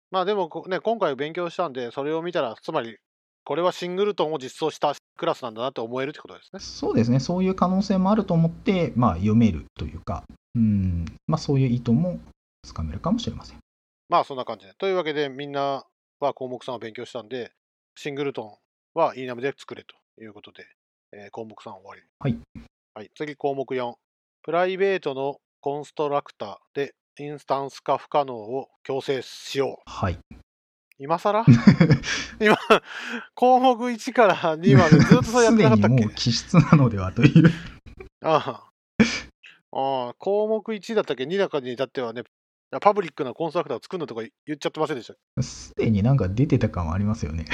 [0.10, 2.98] まあでもこね、今回勉強したんで、それを見たら、つまり、
[3.44, 6.60] これはシングルトンを実装したクラスなんだなって思えるってことですね。
[6.62, 7.20] そうですね。
[7.20, 10.24] そういう可能性もあると思って、まあ読めるというか、
[10.56, 11.06] うん。
[11.28, 12.20] まあそういう意図も
[12.64, 13.58] つかめるかもしれません。
[14.08, 14.74] まあそんな感じで。
[14.78, 15.84] というわけで、みんな
[16.22, 17.52] は項目3を勉強したんで、
[17.96, 18.56] シングルトン
[18.94, 20.66] は ENAM で作れということで、
[21.14, 22.02] えー項目3終わり。
[22.20, 22.38] はい。
[22.94, 23.94] はい、次項目4。
[24.44, 29.90] プライベートのコンストラクターでインスタンス化不可能を強制しよう。
[29.90, 30.18] はい。
[30.98, 31.44] 今更？
[32.40, 32.58] 今、
[33.34, 36.04] 項目1から2までずっとそうやってなかったっけ？
[36.06, 37.50] もう気質なのではという。
[38.24, 38.70] ああ
[39.74, 42.24] ああ項目1だったっけ ?2 だかに至ってはね、
[42.80, 45.44] パブリックなコンストラクターを作るのとか言っちゃってませんでした。
[45.44, 47.46] すでになんか出てた感はありますよね。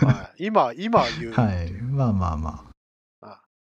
[0.00, 1.32] はい、今、今言う。
[1.32, 1.72] はい。
[1.72, 2.70] まあまあま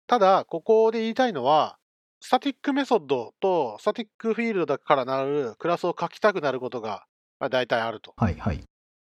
[0.07, 1.77] ただ、ここで言いたいのは、
[2.21, 7.05] スタティックメソッドとスタティックフィールドだからなるクラスを書きたくなることが、
[7.39, 8.13] まあ、大体あると。
[8.17, 8.25] あ。
[8.25, 8.63] はいはい。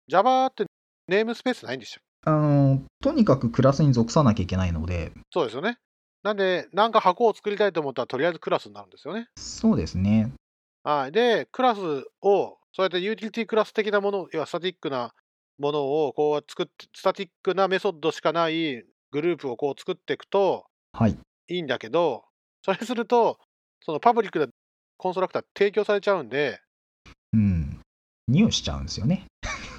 [0.07, 0.65] Java って
[1.07, 2.01] ネームスペースないんですよ。
[2.25, 5.77] あの、とにかくクラスに属さなきゃいけないので、そうですよね。
[6.23, 9.27] なんで、なんか箱を作りたいと思ったら、とりあえずクラスになるんですよね。
[9.37, 10.33] そうですね。
[10.83, 11.11] はい。
[11.11, 11.79] で、クラス
[12.21, 15.13] を、そうやってユーティリティクラス的なもの、要はスタティックな
[15.57, 21.17] ものをこう作って、スタティックなメソッドしかないグループをこう作っていくとはい。
[21.47, 22.23] いいんだけど、
[22.63, 23.39] それすると、
[23.81, 24.47] そのパブリックな
[24.97, 26.59] コンストラクター提供されちゃうんで、
[27.33, 27.79] うん。
[28.27, 29.25] 匂いしちゃうんですよね。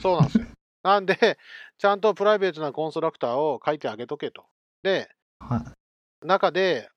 [0.01, 0.47] そうなんですよ。
[0.83, 1.39] なんで、
[1.79, 4.47] ちゃんとプライベートなコンストラクターを書いてあげとけと。
[4.83, 5.11] で、
[5.41, 6.27] はい。
[6.27, 6.89] 中で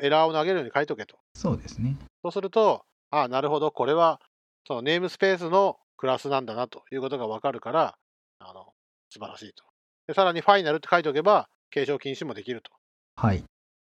[0.00, 1.18] エラーを投げるように書いとけと。
[1.34, 1.96] そうですね。
[2.22, 4.20] そうすると、ああ、なるほど、これは
[4.66, 7.96] そのネームスペースのクラスなんだなということがわかるから、
[8.40, 8.72] あの、
[9.10, 9.64] 素晴らしいと。
[10.08, 12.72] で、さらにファイナルって書いておけば、継承禁止もできると。
[13.14, 13.44] はい。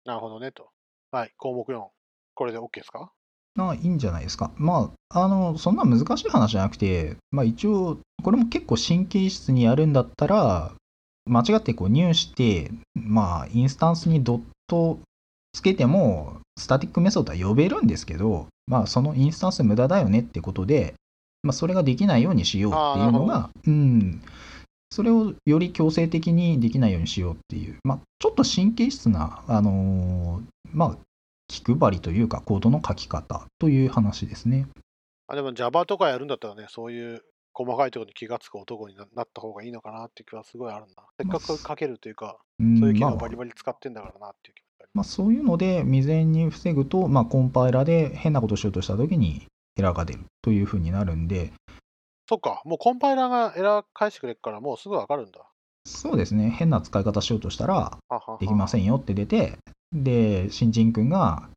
[0.05, 0.69] なるほどねと。
[1.11, 1.87] はい、項目4。
[2.35, 3.11] これで OK ですか？
[3.57, 4.51] あいいんじゃないですか。
[4.55, 10.73] まあ、あの、そんな難しい話じゃなくて、まあ一応、これも結構神経質にやるんだったら、
[11.25, 14.99] 間違ってこう入して、まあ、インスタンスにドット
[15.53, 20.95] つけても、スタティックメソッドは呼べるんですけど、まあ、そのインスタンス無駄だよねってことで、
[21.43, 24.21] まあ、それができないようにしようっていうのが、うん、
[24.91, 30.97] それをより強制的にできないようにしようっていう、まあ、ちょっと神経質な、あのーまあ、
[31.47, 34.67] 気配りというか、コードの書き方という話ですね。
[35.27, 41.03] あでも Java とかやるんだったらね、そういう細かいところに気がつく男にななった方がいいのかなっていう気はすごいあるんだ。
[41.17, 43.11] せっかく書けるというか、うんそういう機まあ。
[43.11, 44.63] 能バリバリ使ってんだからなっていう気
[44.93, 49.45] まあ、そういうので未然に防ぐと、まあ、コンパイラーで変なことをしようとしたときに
[49.77, 51.51] エラーが出るというふうになるんで、
[52.29, 55.41] そっか、もうコンパイラーがエラー返してくれるから、もうすぐわかるんだ。
[55.85, 57.97] そうですね、変な使い方しようとしたら、
[58.39, 59.57] できませんよって出て、
[59.91, 61.49] で、新人君が、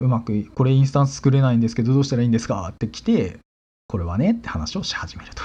[0.00, 3.38] うまく、これインスタンス作れないんですけど、どうしたらいいんですかって来て、
[3.88, 5.42] これはねって話をし始めると。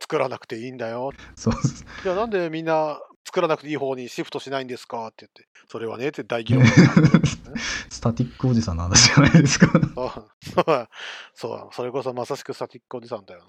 [0.00, 1.12] 作らなくていいんだよ。
[1.36, 1.54] そう。
[2.02, 5.06] じゃあなんでみんな作らなくていい方にシフトしないんですか？
[5.08, 7.54] って言って、それはねって大議論になるんですね
[7.90, 9.66] スタティックおじさんの話じゃないですか。
[10.42, 10.88] そう
[11.34, 13.48] そうそれこそまさしくスタティックおじさんだよ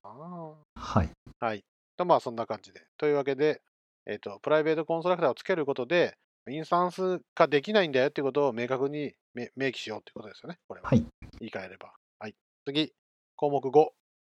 [0.75, 1.09] はい。
[1.39, 1.47] な。
[1.47, 1.63] はい。
[1.97, 2.85] とまあそんな感じで。
[2.97, 3.61] というわけで、
[4.05, 6.17] えっ、と、プライベートコンストラクターをつけることで、
[6.49, 10.57] インスタンス化できないんだよっていうことを明確に明明記しようっていうことですよね。
[10.67, 10.89] これは。
[10.89, 11.05] はい。
[11.39, 11.93] 言い換えれば。
[12.19, 12.35] はい。
[12.65, 12.93] 次、
[13.35, 13.89] 項目5。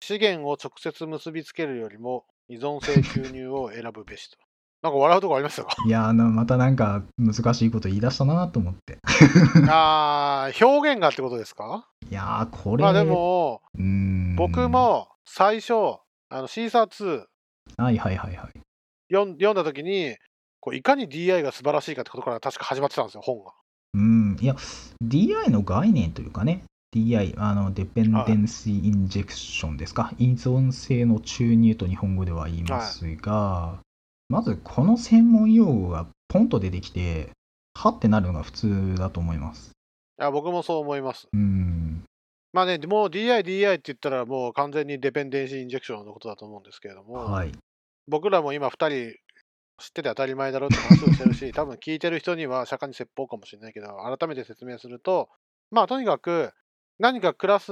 [0.02, 4.38] 資源を直接結びつけるよりも依存性注入を選ぶべしと。
[4.84, 5.76] なんか笑うとこありましたか？
[5.86, 9.00] いやまたなんか難しいこと言い出したなと思って。
[9.70, 11.88] あー表現がってことですか？
[12.10, 13.62] いやー、これ、まあでも、
[14.36, 15.74] 僕、も最初、
[16.30, 17.24] あのシーサー2
[17.82, 18.60] はいはいはいはい。
[19.10, 20.18] 読んだ時に、
[20.60, 23.52] こういかに DI が素晴らしいかってことから確か始まってたんですよ、本が。
[23.94, 24.56] うん、いや、
[25.04, 33.80] DI の概念というかね、DI、あの、デペンデンシーインジェクションですか、依存性の注入と日本語では言いますが、
[34.34, 37.30] まずこの専門用語がポンと出てきて、
[37.76, 39.74] はってなるのが普通だと思います。
[40.20, 41.28] いや僕もそう思います。
[41.32, 42.04] うん、
[42.52, 47.52] まあね、もう DI、DI って言ったらもう完全にデペンデンシーインジェクションのことだと思うんですけれども、はい。
[48.08, 49.16] 僕らも今2人
[49.78, 55.30] 知ってて当たり前だろうって話をしてるし、 多分聞いてる人には釈迦に説法かもしれないけど、改めて説明すると、
[55.70, 56.52] まあとにかく
[56.98, 57.72] 何かクラス、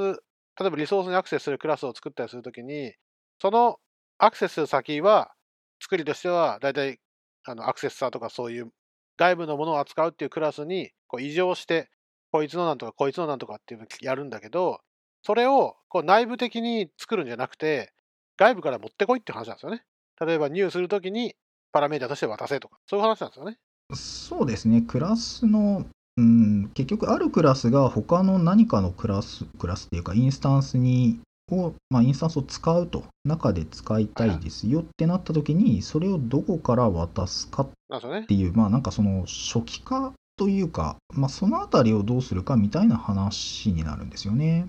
[0.60, 2.94] 例えばリソースにアクセスするクラスを作ったりするときに、
[3.40, 3.80] その
[4.20, 5.34] アクセス先は、
[5.82, 7.00] 作りとしては大体
[7.44, 8.72] あのアクセッサーとかそういう
[9.18, 11.90] 外部のものを扱うっていうクラスにこう異常して、
[12.32, 14.80] こいつのなんとかこいつのなんとかっていうのをやるんだけど、
[15.24, 17.94] それをこう内部的に作るんじゃなくて、
[18.38, 19.84] 外部から持ってこいって話なんですよね。
[20.20, 21.36] 例えば入するときに
[21.72, 23.58] パラメータとして渡せとか、そういう話なんですよね。
[23.94, 25.86] そうですね、クラスの、
[26.18, 31.20] うん、結局あるクラスが他の何かのクラス、クラスっていうかインスタンスに、
[31.52, 37.70] を、まあ、インスタンスを使うと、中で使いたいですよってなった時に、それをどこから渡すかっ。
[38.28, 44.68] ていう、まあなんかその初期化というか、まあそのあたりをどうするかみたいな話になるんですよね。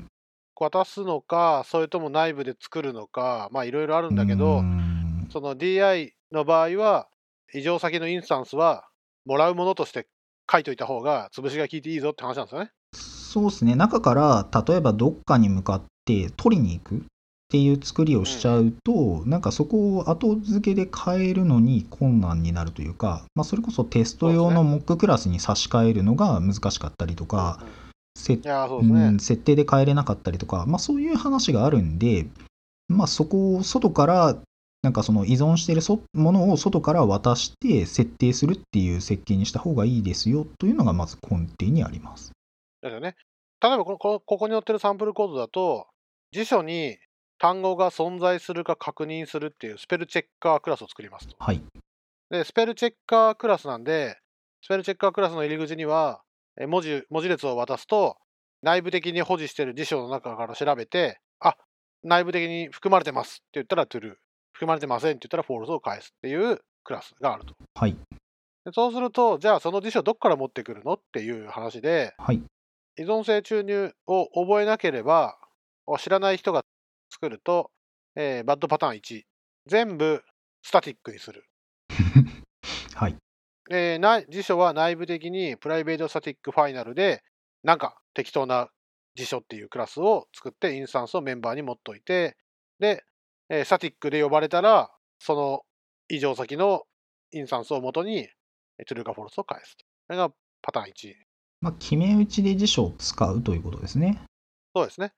[0.57, 7.09] 渡すのか、それとも内部で作るのか、まあいろいろあるんだけど、うんその DI の場合は、
[7.55, 8.89] 異常先のインスタンスは、
[9.25, 10.07] もらうものとして
[10.51, 12.71] 書いといた方が、潰しが効いていいぞって話なんですよね。
[12.95, 17.01] そうですね、中から例えばどっかに向かって取りに行くっ
[17.51, 27.63] ていう作りをしちゃうと、なんかそこを後付けで変えるのに困難になるというか、まあ、それこそテスト用のモッククラスに差し替えるのが難しかったりとか、
[28.17, 28.37] 設
[29.37, 32.27] 定で変えれなかったりとか、まあ、そういう話があるんで、
[32.89, 34.37] まあ、そこを外から
[34.83, 42.33] なんかその依存しているそものを外から渡して設定するっていう設計にした方がいいですよというのがまず根底にあります。
[42.83, 43.15] ですよね。
[43.63, 45.87] 例えばこのこの、ここに載ってるサンプルコードだと、
[46.33, 46.99] 辞書に
[47.39, 51.37] 単語が存在するか確認するっていうスペルチェッカークラスを作りますと。
[51.39, 51.63] はい。
[52.31, 54.17] で、スペルチェッカークラスなんで、
[54.63, 56.23] スペルチェッカークラスの入り口には、
[56.59, 58.17] え文字、文字列を渡すと、
[58.63, 61.57] 内部的に保持している辞書の中から調べて、あ、
[62.03, 64.15] 内部的に含まれてますって言ったら true、
[64.53, 67.55] 含まれてませんって言ったら false を返すっていうクラスがあると。
[67.75, 67.97] はい。
[68.65, 72.41] でそうすると、じゃあその辞書どっから持ってくるのっていう話で、はい。
[72.97, 75.37] 依存性注入を覚えなければ、
[75.99, 76.65] 知らない人が
[77.11, 77.71] 作ると、
[78.17, 79.23] えーバッドパターン1、
[79.67, 80.23] 全部
[80.63, 81.45] スタティックにする。
[82.95, 83.17] はい。
[83.71, 87.23] えー辞書は内部的にプライベートスタティックファイナルで、
[87.63, 88.71] なんか適当な
[89.15, 92.37] 辞書っていうクラスを作ってインスタンスをメンバーに持っといて、
[92.79, 93.05] で、
[93.49, 95.63] えースタティックで呼ばれたら、その
[96.09, 96.85] 異常先の
[97.33, 99.85] インスタンスを元に、えートゥルーかフォルスを返すと。
[100.07, 100.31] それが
[100.63, 101.15] パターン1。
[101.61, 104.21] まあ、決め打ちで辞書を使うということですね。
[104.75, 105.13] そうですね。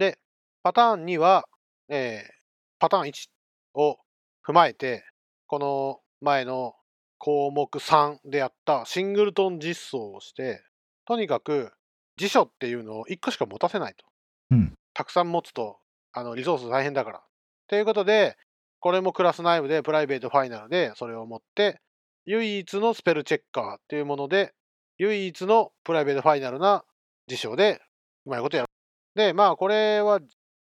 [0.00, 0.18] で、
[0.64, 1.44] パターン2は、
[1.88, 2.40] えー
[2.80, 3.28] パターン1
[3.74, 3.98] を
[4.42, 5.04] 踏まえて、
[5.46, 6.74] この前の
[7.18, 10.64] 項目3でやったシングルトン実装をして、
[11.04, 11.72] とにかく
[12.16, 14.06] 辞書っていうのを1個しか持たせないと。
[14.52, 15.78] うんたくさん持つと
[16.12, 17.22] あのリソース大変だから。
[17.68, 18.36] ということで、
[18.80, 21.78] これもクラス内部でプライベートファイナルでそれを持って、
[22.24, 24.54] 唯一のスペルチェッカーっていうもので、
[24.96, 26.84] 唯一のプライベートファイナルな
[27.26, 27.82] 辞書で
[28.24, 28.69] うまいことやる。
[29.14, 30.20] で、まあこれは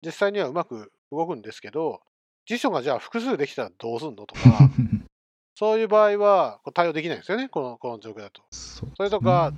[0.05, 2.01] 実際にはうまく動くんですけど、
[2.45, 4.41] 辞書がじゃあ複数できたらどうすんのとか、
[5.55, 8.41] そういう場合は対応できないんですよね、このこの状況だと。
[8.51, 9.53] そそれとか、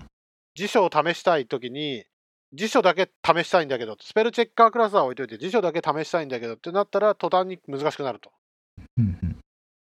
[0.55, 2.05] 辞書を試したいときに、
[2.51, 8.31] 辞書だけ試したいんだけど、スペルチェッカークラスは置いといて、辞書だけ試したいんだけどってなったら、途端に難しくなると。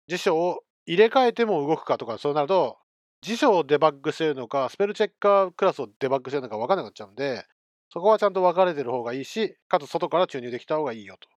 [0.08, 2.78] 辞書を入れ替えても動くかとか、そうなると、
[3.22, 7.46] 辞書をデバッグしてるのか、スペルチェッカークラスをデバッグしてるのか分からなくなっちゃうんで、
[7.94, 11.28] そこはちゃんと分かれてる方がいいし、かつ外から注入できた方がいいよと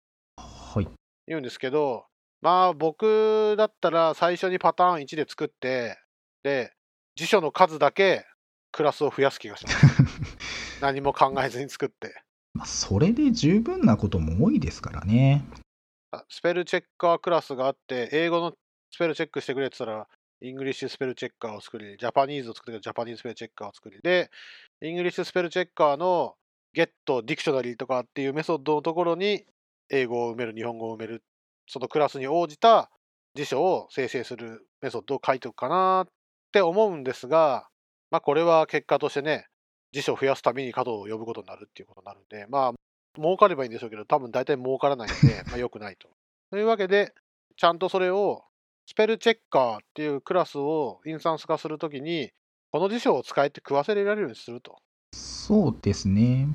[0.41, 0.89] はい。
[1.27, 2.07] 言うんですけど、
[2.43, 5.99] まあ僕だったら最初にパターン1で作って、
[6.45, 6.73] で、
[7.17, 8.25] 辞書の数だけ
[8.71, 9.87] クラスを増やす気がします。
[10.81, 12.23] 何も考えずに作って。
[12.53, 15.43] まあ、それで十分なことも多いですからね。
[16.13, 18.57] あ spell checker クラスがあって、英語の
[18.93, 20.09] スペルチェックしてくれって言ったら、
[20.41, 24.31] English spell checker を作り、 Japanese を作って Japanese spell checker を作り、で、
[24.83, 26.37] English spell checker の
[26.75, 29.45] get, dictionary とかっていうメソッドのところに、
[29.91, 31.23] 英語を埋める、日本語を埋める、
[31.69, 32.91] そのクラスに応じた
[33.35, 36.09] 辞書を生成するメソッドを書いておくかなっ
[36.53, 37.69] て思うんですが、
[38.11, 39.47] まあこれは結果としてね、
[39.93, 42.73] 辞書を増やすために角を呼ぶことになるっていうことになるんで、まあ、
[43.17, 45.15] 儲かればいいんでしょうけど、多分大体儲からないんで、
[45.47, 46.09] まあ良くないと。
[46.51, 47.15] というわけで、
[47.57, 48.45] ちゃんとそれを、
[48.87, 52.33] スペルチェッカーっていうクラスをインスタンス化するときに、
[52.73, 54.77] この辞書を使えて食わせられるようにすると。
[55.13, 56.49] そうですね。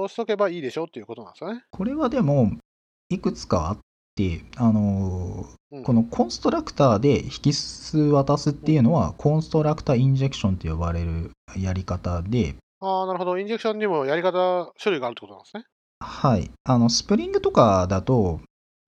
[0.00, 1.64] そうしとけばいいでしょっていうことなんですよね。
[1.70, 2.52] これはでも、
[3.10, 3.78] いくつかあっ
[4.14, 13.38] て、あのーうんこのコンストラクターで引数渡すっていうのは、コンストラクターインジェクションと呼ばれるやり方で、ああ、なるほど。
[13.38, 15.64] インジェクションにもやり方、種類があるってことなんですね。
[16.00, 16.50] はい。
[16.64, 18.40] あの、スプリングとかだと、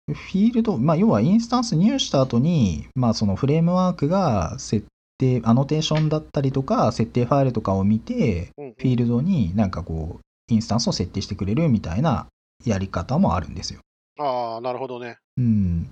[0.09, 4.85] フィールド、まあ、要はインスタンス入した後に、まあ、そのフレームワークが設
[5.19, 10.21] 定、アノテーションだったりとか、設定ファイルとかを見て、うんうんフィールドになんかこう、
[10.53, 12.27] インスタンスを設定してくれるみたいな
[12.65, 13.81] やり方もあるんですよ。
[14.19, 15.19] ああ、なるほどね。
[15.37, 15.91] うん。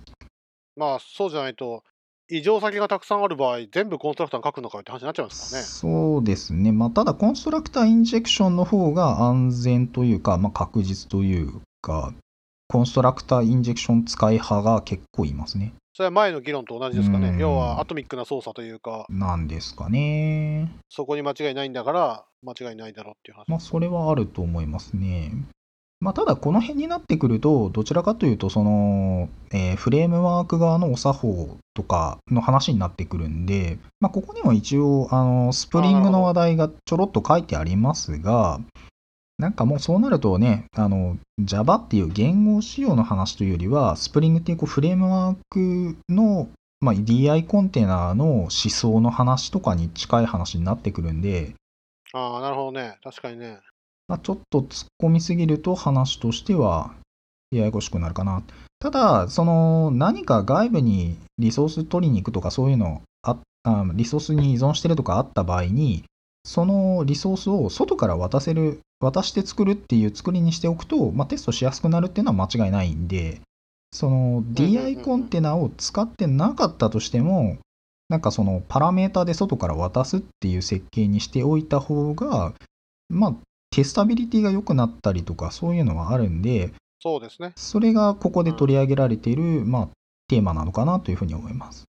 [0.76, 1.82] まあ、そうじゃないと、
[2.28, 5.66] 異常先がたくさんある場合、全部コンストラクターに書くのかよって話になっちゃいますからね。
[5.66, 6.70] そうですね。
[6.70, 12.12] まあ、ただ、コンストラクターインジェクションの方が安全というか、まあ、確実というか、
[12.70, 15.72] コンストラクターインジェクション使い派が結構いますね。
[15.92, 17.30] それは前の議論と同じですかね。
[17.30, 20.70] うん要は、アトミックな操作というか、なんですかね。
[20.88, 23.48] そこに間違いないんだから、間違いないだろうっていう話。
[23.48, 25.32] まあ、それはあると思いますね。
[25.98, 38.60] まあ、ただ、この辺になってくると、どちらかというと、その、えーフレームワーク側のお作法とかの話になってくるんで、まあ、ここにも一応、あの、スプリングの話題がちょろっと書いてありますが、
[39.40, 46.48] なんかもうそうなるとね、あの、Java っていう言語仕様の話というよりは、スプリングっていうこうフレームワークの、
[46.80, 51.54] まあ、DI コンテナの思想の話とかに近い話になってくるんで、
[52.12, 52.98] ああ、なるほどね。
[53.02, 53.58] 確かにね。
[54.08, 56.92] まあ、ちょっと突っ込みすぎると話としては
[57.50, 58.42] ややこしくなるかな。
[58.78, 66.04] ただ、その何か外部にリソース取りに行くとかそういうのああリソースに依存してるとかあった場合に、
[66.44, 73.40] そのリソースを外から渡せる、渡して作るっていう作りにしておくと、まあ、テストしやすくなるっていうのは間違いないんで、
[73.92, 77.58] そのうんうんうん DI コンテナを使ってなかったとしても、
[78.08, 82.52] なんかそのパラメータで外から渡すっていう設計にしておいた方が、
[83.08, 83.34] まあ、
[83.70, 87.52] テスタビリティが良くなったりとかそういうのはあるんで、そうですね。
[87.56, 89.88] それがここで取り上げられている、まあ、
[90.28, 91.84] テーマなのかなというふうに思います。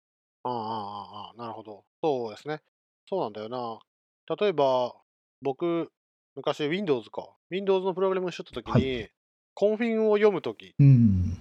[0.45, 1.85] ああ、ああ、なるほど。
[2.03, 2.61] そうですね。
[3.09, 3.78] そうなんだよな。
[4.41, 4.95] 例えば、
[5.43, 5.91] 僕、
[6.37, 7.28] 昔 Windows か。
[7.51, 9.09] Windows のプログラムをしとったときに、は
[9.55, 11.39] コンフィグを読むとき、うん。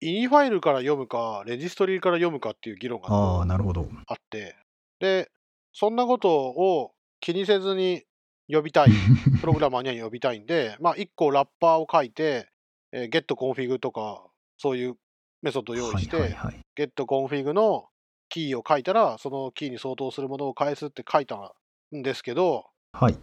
[0.00, 3.88] ini ファイルから読むか、レジストリから読むかっていう議論がああ、なるほど。
[4.06, 4.56] あって、
[4.98, 5.30] で、
[5.72, 8.02] そんなことを気にせずに
[8.48, 8.88] 呼びたい、
[9.40, 12.48] プログラマーには呼びたいんで、まあ、1個ラッパーを書いて、
[12.90, 14.26] えー、getConfig とか、
[14.58, 14.96] そういう
[15.40, 16.60] メソッドを用意して、はいはいはい。
[16.76, 17.88] getConfig の
[18.28, 21.54] キーを書いたら、そのキーに相当するものを返すって書いた
[21.94, 23.16] んですけど、はい。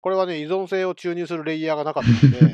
[0.00, 2.52] これはね、依存性を注入するレイヤーがなかったので、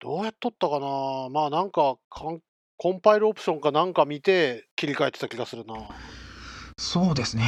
[0.00, 5.74] どうやっとったかなまあなんかコンパイルオプションかなんか見て切り替えてた気がするな。
[6.78, 7.44] そうですね。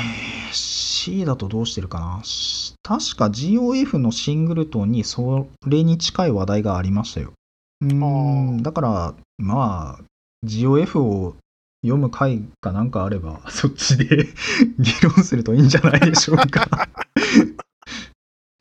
[0.52, 2.20] C だとどうしてるかな。
[2.22, 7.32] し確か GOF のシングルトンにそれに近い話題がありましたよ。
[7.80, 10.04] うん、ーだから、まあ、
[10.44, 11.34] GOF を
[11.82, 14.26] 読む回かなんかあれば、そっちで
[14.78, 16.88] 議論するといいんじゃないでしょうか。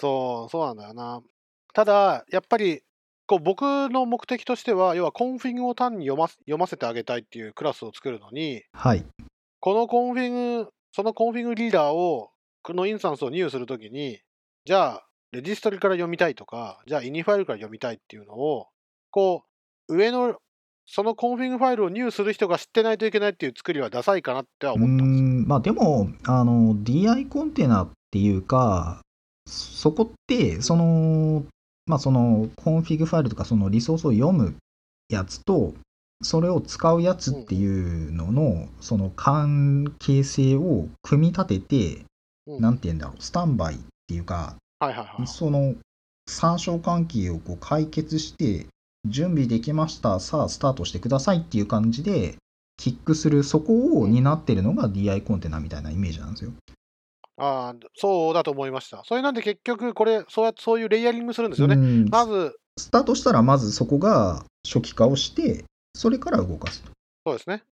[0.01, 1.21] そう、そうなんだよな。
[1.73, 2.81] ただ、やっぱり、
[3.27, 9.05] こう僕の目的としては、要はコンフィグを単に読ま読ませてあげたいっていうクラスを作るのに、はい。
[9.61, 12.31] このコンフィグ、そのコンフィグリーダーを、
[12.63, 14.19] このインスタンスを入手するときに、
[14.65, 18.67] じゃあ、レジストリから読みたいとか、じゃあ、 ini ファイルから読みたいっていうのを、
[19.11, 19.43] こ
[19.87, 20.35] う、上の、
[20.85, 29.01] そのコンフィグファイルを入する人が知ってないといけないっていう作りはダサいかなっては思ったんですまあでも、あの、DI コンテナっていうか、
[29.51, 31.43] そこって、その、
[31.85, 34.55] まあその、コンフィグファイルとか、そのリソースを読む
[35.09, 35.73] やつと、
[36.23, 42.05] それを使うやつっていうのの、その関係性を組み立てて、
[42.47, 43.77] うんなんて言うんだろう、スタンバイっ
[44.07, 44.55] ていうか。
[45.27, 45.75] その
[46.27, 48.67] 参照関係をこう解決して、
[49.05, 52.37] 準備できました、さあスタートしてくださいっていう感じで、
[52.77, 56.51] キックする、そこを担ってるのが DI コンテナみたいなイメージなんですよ。
[57.41, 59.03] ああ、そうだと思いました。
[59.03, 61.75] それなんで結局、これ、そうやってそういうレイヤリングするんですよね。
[61.75, 65.65] うんまず、スタートしたら、まずそこが初期化をして、
[65.95, 66.91] それから動かすと。
[67.25, 67.63] そうですね。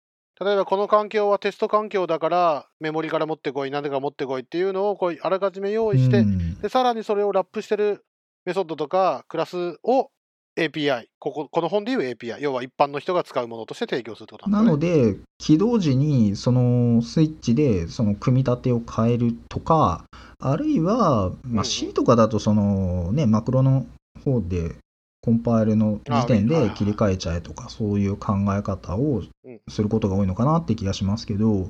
[0.41, 8.05] 例えばこの環境はテスト環境だからメモリから持ってこい、なんでか持ってこいっていうのをこうあらかじめ用意して、うんでさらにそれをラップしてる
[8.45, 10.09] メソッドとかクラスを
[10.57, 15.07] API、こここの本でいう API、要は一般の人が使うものとして提供するってことななんですよね。
[15.07, 20.03] ので、起動時にそのスイッチでその組み立てを変えるとか、
[20.39, 23.85] あるいは、まあ、C とかだとその、ね、マクロの
[24.23, 24.75] 方で
[25.21, 31.69] コンパイルの時点で切り替えちゃえとか、そういう考え方をうんすることが多いのかなって気がしますけど、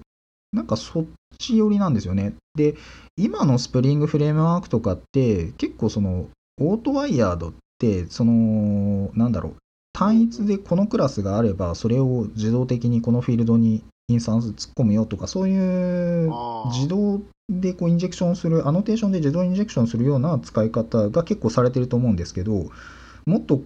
[0.51, 1.05] なんかそっ
[1.37, 2.33] ち寄りなんですよね。
[2.55, 2.75] で、
[3.17, 6.27] 今の Spring Framework とかって、結構その
[6.59, 7.57] オートワイヤードって、
[8.09, 9.55] その、なんだろう、
[9.93, 16.31] 単一でこのクラスがあれば、それを自動的にこのフィールドにインスタンス突っ込むよとか、そういう
[16.71, 22.65] 自動でこうインジェクションする、アノテーションで自動インジェクションするような使い方が結構されてると思うんですけど、
[23.25, 23.61] もっと、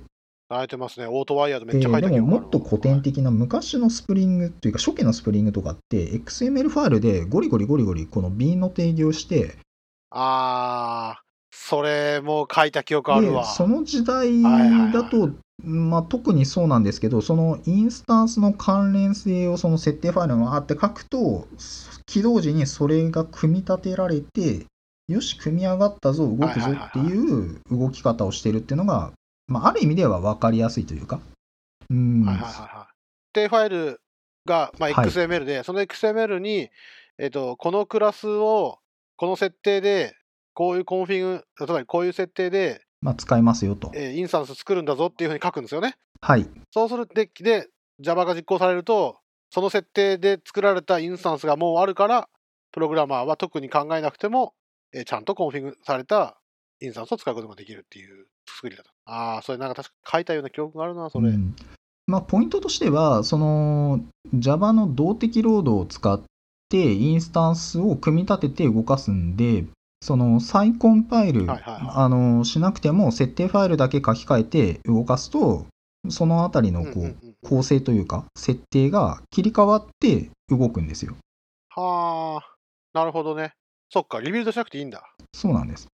[0.52, 1.08] 慣れてますね。
[1.08, 9.58] オートワイヤードめえっちゃ書いた記憶あるーでももっと古典的な昔のスプリングというか初期のスプリングとかって XML ファイルでゴリゴリゴリゴリこの B の定義をして
[10.12, 11.24] ああ、
[11.56, 13.44] それも書いた記憶あるわ。
[13.44, 14.92] でその時代はいはいはい。
[14.92, 15.30] だと、
[15.64, 21.48] まあ、特にそうなんですけどそのインスタンスの関連性をその設定ファイルにわーって書くと
[22.06, 24.66] 起動時にそれが組み立てられて
[25.08, 29.12] よし組み上がったぞ動くぞっていう動き方をしてるっていうのが、
[29.48, 31.20] まあ、ある意味では分かりやすいというか。
[31.90, 32.24] うん。
[32.24, 32.94] はいはいはいはい。
[33.34, 34.02] 設定ファイル
[34.46, 35.10] が、まあ、はい。
[35.10, 36.70] XML で、その XML に、
[37.18, 38.80] えっと、このクラスを、
[39.18, 40.16] この設定で、
[40.54, 45.96] こういうコンフィグ、つまりこういう設定で、まあ、使いますよとえーインスタンス作るんだぞっていうふうに書くんですよね。
[46.22, 47.68] はいそうするで、で、
[48.00, 49.20] Java が実行されると、
[49.52, 52.30] その設定で作られたインスタンスがもうあるから、
[52.72, 54.54] プログラマーは特に考えなくても、
[54.94, 56.38] えーちゃんとコンフィグされた
[56.82, 58.90] インスタンスを使うことができるっていう作りだと。
[59.06, 61.30] ああ、それなんか確か書いたような記憶があるな、それ。
[61.30, 61.56] うん
[62.06, 64.02] まあ、ポイントとしては、その
[64.34, 66.22] Java の動的ロードを使っ
[66.70, 69.66] て、インスタンスを組み立てて動かすんで、
[70.04, 75.66] その再コンパイル、はいはいはいあのしなくても、設定ファイルだけ書き換えて動かすと、
[76.10, 81.18] そのあたりのこう、うんうんうん構成というか、設定が切り替わって動くんですよ。
[81.76, 82.56] はあ、
[82.94, 83.52] なるほどね。
[83.90, 85.04] そっか、リビルドしなくていいんだ。
[85.34, 85.88] そうなんです。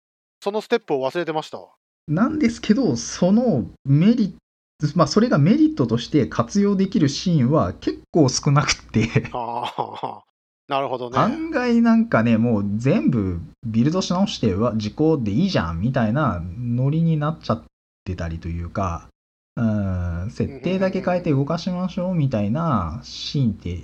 [0.43, 1.69] そのステップを忘れてましたわ。
[2.09, 9.07] なんですけど、そのメリット、まあ、それがメリットとして活用できるシーンは結構少なくって。
[9.31, 10.23] はあ、
[10.67, 11.17] なるほどね。
[11.17, 17.63] 案外なんかね、もう全部ビルドし直しては時効でいいじゃんみたいなノリになっちゃっ
[18.05, 19.07] てたりというか、
[19.55, 23.83] うん、設定だけ変えて動かしましょうみたいなシーンって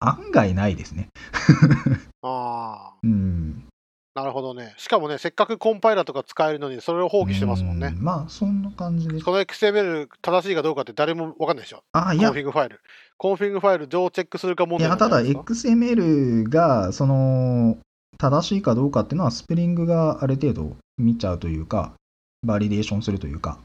[0.00, 1.08] 案外ないですね。
[2.22, 3.64] ああ、うん。
[4.14, 4.74] なるほどね。
[4.76, 8.02] しかもね、せっかくコンパイラーとか使えるのに、それを放棄してますもんねう。
[8.02, 9.24] まあ、そんな感じです。
[9.24, 11.82] この XML 正しいかどうかって誰もわかんないでしょ。
[11.92, 12.80] あ、いやコンフィグファイル。
[13.16, 17.78] コンフィグファイルどうチェックするか問題いや、ただ XML が、その、
[18.22, 21.94] 正しいかどうかっていうのは、スプリングがある程度見ちゃうというか、
[22.46, 23.58] バリデーションするというか、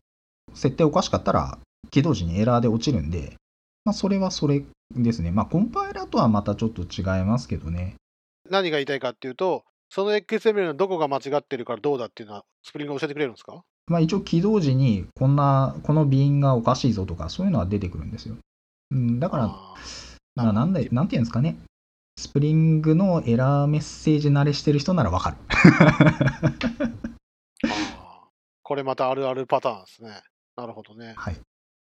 [0.55, 1.59] 設定おかしかったら、
[1.91, 3.35] 起動時にエラーで落ちるんで、
[3.85, 4.63] まあ、それはそれ
[4.95, 5.29] ですね。
[5.29, 7.93] まあ、コンパイラーとはまたちょっと違いますけどね。
[8.49, 13.61] 何が言いたいかっていうと、その XML のどこが間違ってるからどうだっていうのは、スプリングが教えてくれるんですか？
[13.85, 18.35] まあ、一応起動時に、こんな、このビンがおかしいぞとか、そういうのは出てくるんですよ。
[18.89, 21.57] うん、だから、なんだなんていうんですかね。
[22.17, 25.37] スプリングのエラーメッセージ慣れしてる人ならわかる。
[28.63, 30.21] これまたあるあるパターンですね。
[30.55, 31.13] なるほどね。
[31.15, 31.35] はい。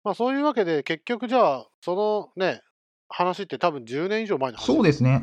[0.04, 2.62] まあそういうわけで、結局じゃあ、そのね、
[3.08, 5.22] 話って多分10年以上前の話そうですね。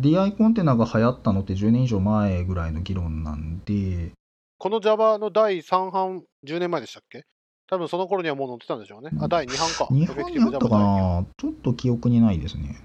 [0.00, 4.12] DI コンテナが流行ったのって10年以上前ぐらいの議論なんで、
[4.58, 7.24] この Java の第3版、10年前でしたっけ？
[7.66, 9.10] 多分その頃にはもう載ってたんでしょうね。
[9.20, 9.92] あ、第2版か。
[9.92, 12.80] 日本にあったかなちょっと記憶にないですね。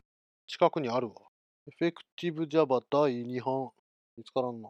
[0.47, 1.13] 近くにあるわ。
[1.69, 3.69] Effective Java 第2版。
[4.17, 4.69] 見つからんな。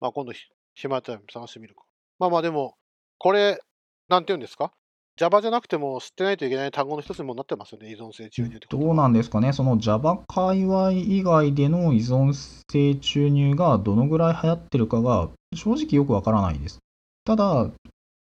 [0.00, 0.32] まあ今度、
[0.74, 1.82] 暇やったら探してみるか。
[2.18, 2.74] まあまあでも、
[3.18, 3.60] これ、
[4.08, 4.72] なんて言うんですか
[5.16, 7.90] ?Java じゃなくても知ってないといけない単語の一つにもなってますよね。
[7.90, 16.78] 依存性注入ってことどうなんですかね、その Java 界隈以外での依存性注入がどのぐらい流行ってるかが正直よくわからないです。
[17.24, 17.70] ただ、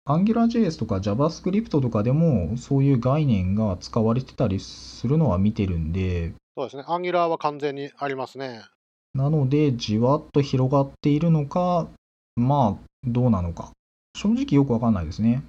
[0.08, 6.84] AngularJS とか JavaScript とかでもそういう概念が使われてたりするのは見てるんで、そうですね。
[6.88, 8.64] Angular は完全にありますね。
[9.14, 11.88] なので、じわっと広がっているのか、
[12.36, 13.70] まあ、どうなのか。
[14.18, 15.44] 正直よくわかんないですね。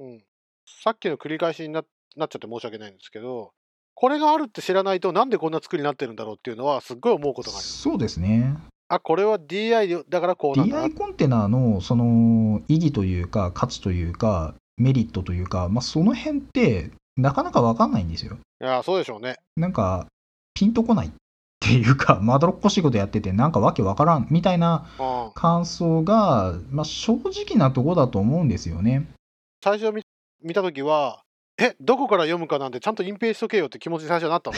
[0.00, 0.24] うん。
[0.66, 1.84] さっきの繰り返しにな
[2.16, 3.52] なっちゃって申し訳ないんですけど、
[3.94, 7.78] これがあるって知らないと、なんでこんな作りになってるんだろうっていうのは、すっごい思うことがあります。
[7.78, 8.56] そうですね。
[8.88, 18.38] あ、これは DI だからこうなんだな DI コンテナのその意義というか価値というかメリットというか、まあ、その辺ってなかなか分かんないんですよ。
[18.60, 19.36] いや、そうでしょうね。
[19.56, 20.08] なんか
[20.58, 21.10] ピンとこないっ
[21.60, 25.32] ていうか まどろっこしいことやっててなんかわけわからんみたいなうん。
[25.34, 29.06] 感想が、まあ、正直なとこだと思うんですよね。
[29.62, 30.02] 最初見
[30.42, 31.22] 見たときは、
[31.58, 34.56] え、どこから読むかなんてちゃんと隠蔽しとけよって気持ちに最初になったの。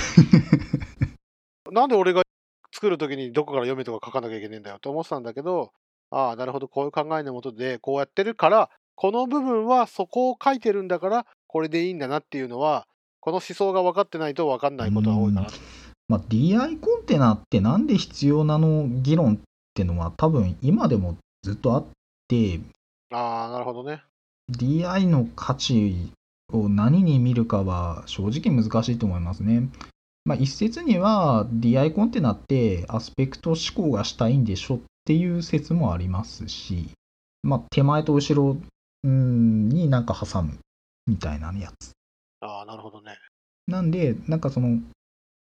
[1.72, 2.22] なんで俺が
[2.72, 5.72] 作るときにどこから読めとか書かなきゃいけないんだよと思ってたんだけど、
[6.10, 12.86] ああ、なるほど、こういう考えのもとでこうやってるから、この部分はそこを書いてるんだから、これでいいんだなっていうのは、
[13.20, 15.52] この思想が分かってないと分かんないことが多いかなと。
[16.10, 19.38] まあ、DI コンテナってなんで必要なの議論っ
[19.74, 21.86] てのは多分今でもずっとあっ
[22.26, 22.58] て
[23.12, 24.02] ああ、なるほどね。
[24.50, 26.10] DI の価値
[26.52, 29.68] を何に見るかは正直難しいと思いますね。
[30.24, 36.90] まあ、一説には DI コンテナってアスペクト思考がしたいんでしょっていう説もありますし、
[37.44, 38.56] まあ、手前と後ろ
[39.04, 40.58] うんになんか挟む
[41.06, 41.92] みたいなやつ。
[42.40, 43.16] ああ、なるほどね。
[43.68, 44.80] なんで、なんかその、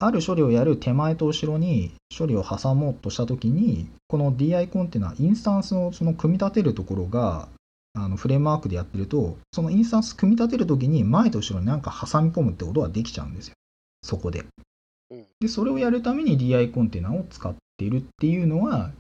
[0.01, 7.49] ある処理をやる手前と後ろに処理を挟もうとしたときに、この DI コンテナ、インスタンスをその組み立てるところが、
[7.95, 13.55] あのフレームワークでやってると、そのインスタンス組み立てるときに前と後ろになんか挟み込むってことはできちゃうんですよ。
[14.03, 14.45] そこで
[15.11, 15.25] うん。
[15.41, 18.93] で、それをやるために DI コンテナを使っているっていうのは、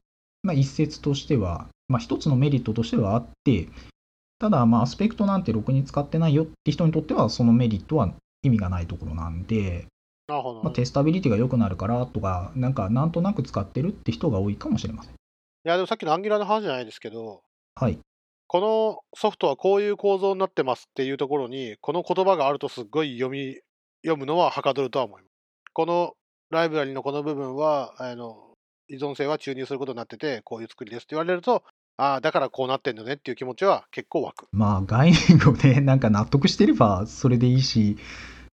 [0.43, 3.69] まあ一説としては、まあ一つのメリットとしてはあって、
[4.39, 9.87] ただ、まあアスペクトなんてろくに使ってないよって人にとっては、そのメリットは意味がないところなんで、
[10.29, 10.75] なるほど、まあ、ね。
[10.75, 15.13] テスタビリティが良くなるからとか、なんかなんとなく使ってるって人が多いかもしれません。
[15.13, 15.17] い
[15.65, 17.43] や、でもさっきのアンギュラーの話じゃないですけど、
[17.75, 17.99] はい。
[18.47, 23.57] このソフトはこういう構造になってますっていうところに、この言葉があるとすっごい読み、
[24.03, 25.31] 読むのははかどるとは思います。
[25.73, 26.13] この
[26.51, 28.37] ライブラリのこの部分は、あの、
[28.89, 31.63] 依存性は注入することになってて、こういう作りですって言われると、
[31.99, 34.47] ああ、だからこうなってんのねっていう気持ちは結構湧く。
[34.53, 37.97] まあ概念をね、なんか納得してればそれでいいし、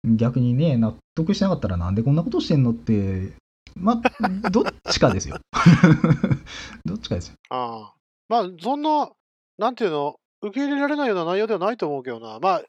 [0.03, 3.33] 逆にね、納得してなかったらなんでこんなことしてんのって、
[3.75, 4.01] ま
[4.43, 5.37] あ、どっちかですよ。
[6.85, 7.35] どっちかですよ。
[7.49, 7.93] ああ。
[8.27, 9.09] まあ、そんな、
[9.57, 12.39] なんていうの、受け入れられないような内容ではないと思うけどな。
[12.39, 12.61] まあ、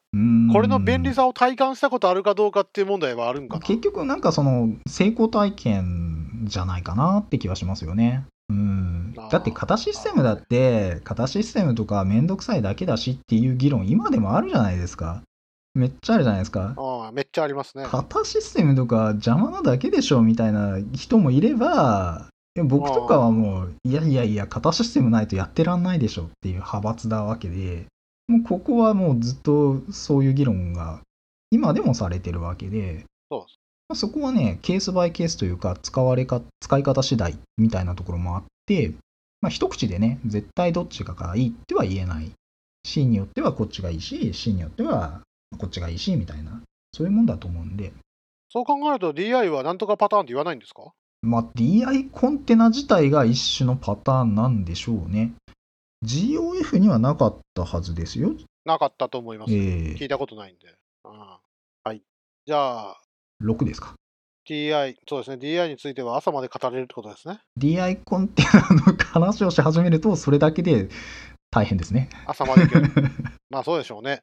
[0.53, 3.63] これの便利さを体感したことあるかどうかっていう問題はあるんかな。
[3.63, 8.27] 結局なんかその成功体験じゃないかなって気はしますよね。
[8.51, 15.23] うんだって型システムだって型システムとかめんどくさいだけだしっていう議論今でもあるじゃないですか。
[15.75, 16.75] めっちゃあるじゃないですか。
[16.77, 17.87] ああ、めっちゃありますね。
[17.91, 22.29] 型システムとか邪魔なだけでしょみたいな人もいれば
[22.65, 27.87] 僕とかはもういやいやいや型システムないとやってらんないでしょっていう派閥なわけで
[28.29, 31.01] もうここはもうずっとそういう議論が
[31.51, 33.41] 今でもされてるわけでそう
[33.89, 38.93] まあそこはねケースバイケースというか使われか使い方次第みたいなところもあって、
[39.41, 42.31] まあ、一口でね絶対どっちかがいいっては言えない
[42.85, 45.23] C によってはこっちがいいし C によっては
[45.59, 46.61] こっちがいいしみたいな
[46.93, 47.93] そういうもんだと思うんで
[48.51, 50.93] そう考えると DI はなんとかパターンって言わないんですか？
[51.23, 55.33] まあ、DI コンテナ自体が一種のパターンなんでしょうね。
[56.05, 58.35] GOF にはなかったはずですよ。
[58.65, 59.53] なかったと思います。
[59.55, 60.75] え聞いたことないんで。
[61.05, 61.39] あ
[61.85, 62.03] あはい。
[62.45, 63.95] じゃあ、ー、6ですか。
[64.49, 67.39] DI、そうですね、DI については朝まで語れるってことですね。
[67.59, 70.89] DI コンテナの話をし始めると、それだけで
[71.53, 72.11] 大変ですね。
[72.27, 72.91] 朝までいける。
[73.49, 74.21] まあそうでしょうね。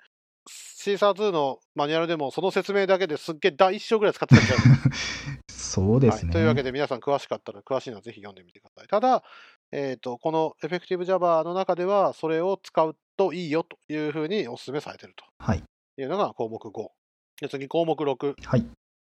[0.47, 5.39] シーサー2のマニュアルでも、その説明だけですっげえ第1章ぐらい使ってたんじゃないですか。
[5.53, 6.29] そうですね。
[6.29, 8.87] はい、というわけで、皆さん詳しかったら、詳しいのはぜひ読んでみてください。
[8.87, 9.23] ただ、
[9.71, 15.25] えーと、このエフェクティブ Java の中では、それを使うといいよというふうにお勧めされていると
[15.97, 16.87] いうのが項目5。
[17.41, 18.35] で次、項目6。
[18.45, 18.65] はい。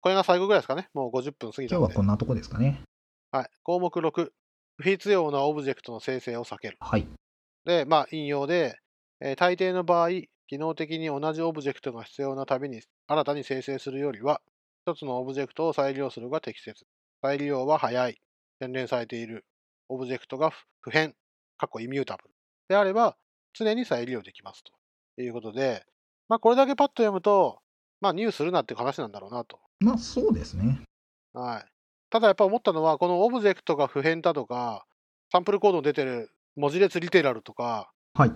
[0.01, 0.88] これが最後ぐらいですかね。
[0.93, 2.82] もう50分過ぎた今日はこんなとこですかね。
[3.32, 3.49] はい。
[3.63, 4.32] 項目6。
[4.78, 6.78] 不必要なオブジェクトの生成を避ける。
[6.80, 7.05] はい。
[7.65, 8.78] で、まあ、引用で、
[9.20, 10.09] えー、大抵の場合、
[10.50, 14.41] 機能的に同じオブジェクトが必要なたびに新たに生成するよりは、
[14.84, 16.88] 一つのオブジェクトを再利用するが適切。
[17.22, 18.20] 再利用は早い。
[18.60, 19.45] 洗練されている。
[19.89, 21.14] オブジェクトが不変。
[21.59, 22.34] かっこ immutable。
[22.68, 23.16] であれば、
[23.54, 25.86] 常に再利用できますということで、
[26.30, 27.60] まあ、これだけパッと読むと、
[28.02, 29.60] まあ、入するなっていう話なんだろうなと。
[29.80, 30.82] まあ、そうですね。
[31.34, 31.66] はい。
[32.10, 34.88] ただやっぱ思ったのは、このオブジェクトが不変だとか、
[35.32, 38.32] サンプルコードに出てる文字列リテラルとか、はい。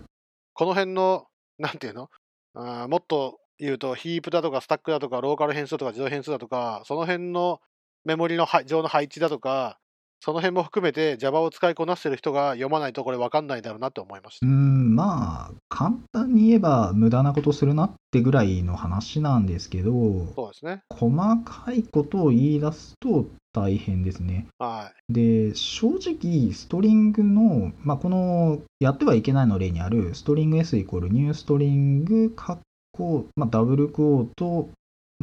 [0.53, 1.25] この辺の、
[1.59, 2.09] なんていうの？
[2.55, 7.59] あもっと言うと、ヒープだとかスタックだとか、ローカル変数とか自動変数だとか、その辺の
[8.05, 9.79] メモリの上の配置だとか、
[10.23, 14.47] その辺も含めて Java を使いこなしてる人が読まないとこれ分かんないだろうなって思いました。
[14.47, 19.91] うん、まあ、簡単に言えば無駄なことするなってぐらいの話なんですけど、
[20.33, 20.79] そうですね。
[20.89, 21.11] 細
[21.43, 24.47] かいことを言い出すと大変ですね。
[24.59, 25.13] はい。
[25.13, 32.57] で、正直、ストリングの、まあ、このやってはいけないの例にある、ストリング S イコールニューストリング、カッ
[32.93, 34.69] コ、まあ、ダブルクオート、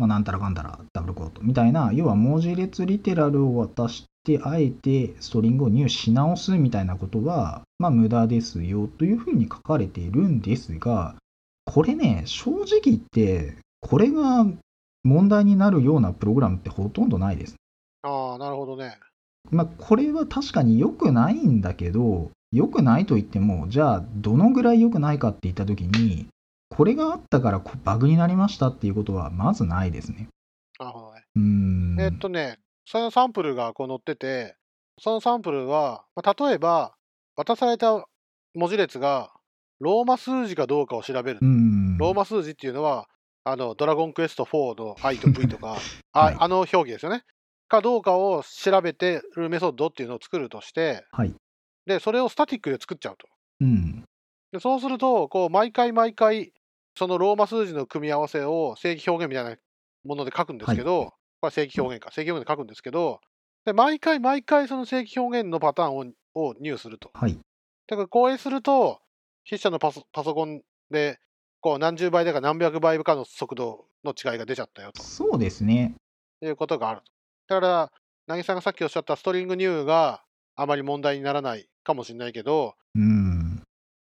[0.00, 11.16] まあ、なんたらかんたらダブルコートみたいな、要は文字列リテラルを渡して、あえてストリングを入手し直すみたいなことは、まあ、無駄ですよというふうに書かれているんですが、
[11.66, 14.46] これね、正直言って、これが
[15.04, 17.56] 問題になるようなプログラムってほとんどないです。
[18.02, 18.96] ああ、なるほどね。
[19.50, 26.26] まあ、これは確かに良くないんだけど、良くないと言っても、じゃあ、どのぐらい良くないかって言ったときに、
[26.70, 30.28] これがあったからバグになりましたっていうことはまずないですね。
[30.78, 31.24] なるほどね。
[31.36, 34.56] うんえっとね、そのサンプルがこう載ってて、
[34.98, 36.94] そのサンプルは、まあ、例えば、
[37.36, 38.06] 渡された
[38.54, 39.32] 文字列が
[39.80, 41.40] ローマ数字かどうかを調べる。
[41.98, 43.08] ローマ数字っていうのは、
[43.44, 45.78] あの、ドラゴンクエスト4の I と V とか、
[46.12, 47.24] はい、ああの表記ですよね。
[47.68, 51.34] かどうかを調べてるメソッドっていうのを作るとして、はい、
[51.86, 53.26] で、それをスタティックで作っちゃうと。
[53.60, 54.04] うん、
[54.52, 56.52] でそうすると、こう、毎回毎回、
[57.00, 59.56] そのローマ数字の組み合わせを正規表現みたいな
[60.04, 63.22] もので書くんですけど、はい、これは正規表現か、正規表現で書くんですけど、
[63.64, 67.10] で毎回毎回その正規表現のパターンをを入すると。
[67.14, 67.38] はい。
[67.86, 69.00] だからこうすると、
[69.46, 71.18] 筆者のパソパソコンで、
[71.62, 75.02] こう何十倍だか何百倍かの速度の違いが出ちゃったよと。
[75.02, 75.94] そうですね。
[76.42, 77.54] いうことがあると。
[77.54, 77.92] だから、
[78.26, 80.22] 渚さんがさっきおっしゃったストリングニューが
[80.54, 83.19] あまり問題にならないかもしれないけど、うん、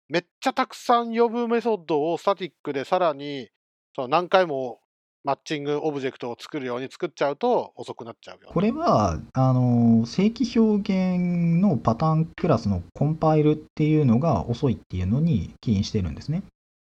[0.10, 3.50] めっちゃたくさん呼ぶメソッドをスタティックでさらに
[3.96, 4.80] その何回も
[5.24, 16.44] マッチングオブジェクトを作るように作っちゃうと遅くなっちゃうよ、これはあの正規表現のパターンクラスのコンパイルっていうのが遅いっていうのに起因してるんですね。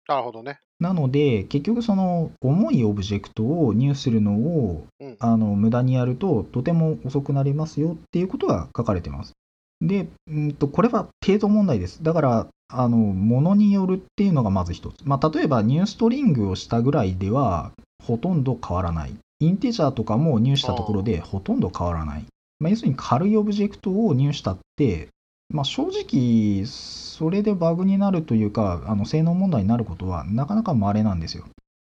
[0.09, 0.59] なるほどね。
[0.81, 9.35] なので、結局その重いオブジェクトを入するのを、うん、あの無駄にやるととても遅くなりますよっていうことが書かれてます。
[9.81, 12.03] で、うんと、これは程度問題です。
[12.03, 15.03] だから、あの、ものによるっていうのがまず一つ。
[15.05, 17.73] まあ、例えばニューストリングをしたぐらいでは、
[18.03, 19.15] ほとんど変わらない。
[19.41, 22.25] インテジャーとかも入したところでほとんど変わらない。
[22.59, 25.09] まあ、要するに軽いオブジェクトを入したって、
[25.49, 31.45] まあ、正直、それでバグになるというか、あの性能問題になることはなかなか稀なんですよ。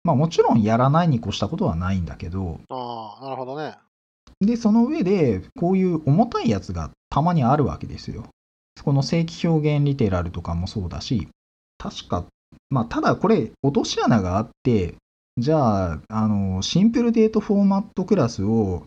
[0.04, 2.60] まあ、もちろんやらないに越したことはないんだけど。
[2.68, 3.76] ああ、なるほどね。
[4.40, 8.26] で、その上で、こういう重たいやつがたまにあるわけですよ。
[8.82, 11.28] この正規表現リテラルとかもそうだし、
[11.76, 12.24] 確か、
[12.70, 14.94] まあ、ただこれ、落とし穴があって、
[15.36, 18.84] じゃあ、あの、シンプルデートフォーマットクラスを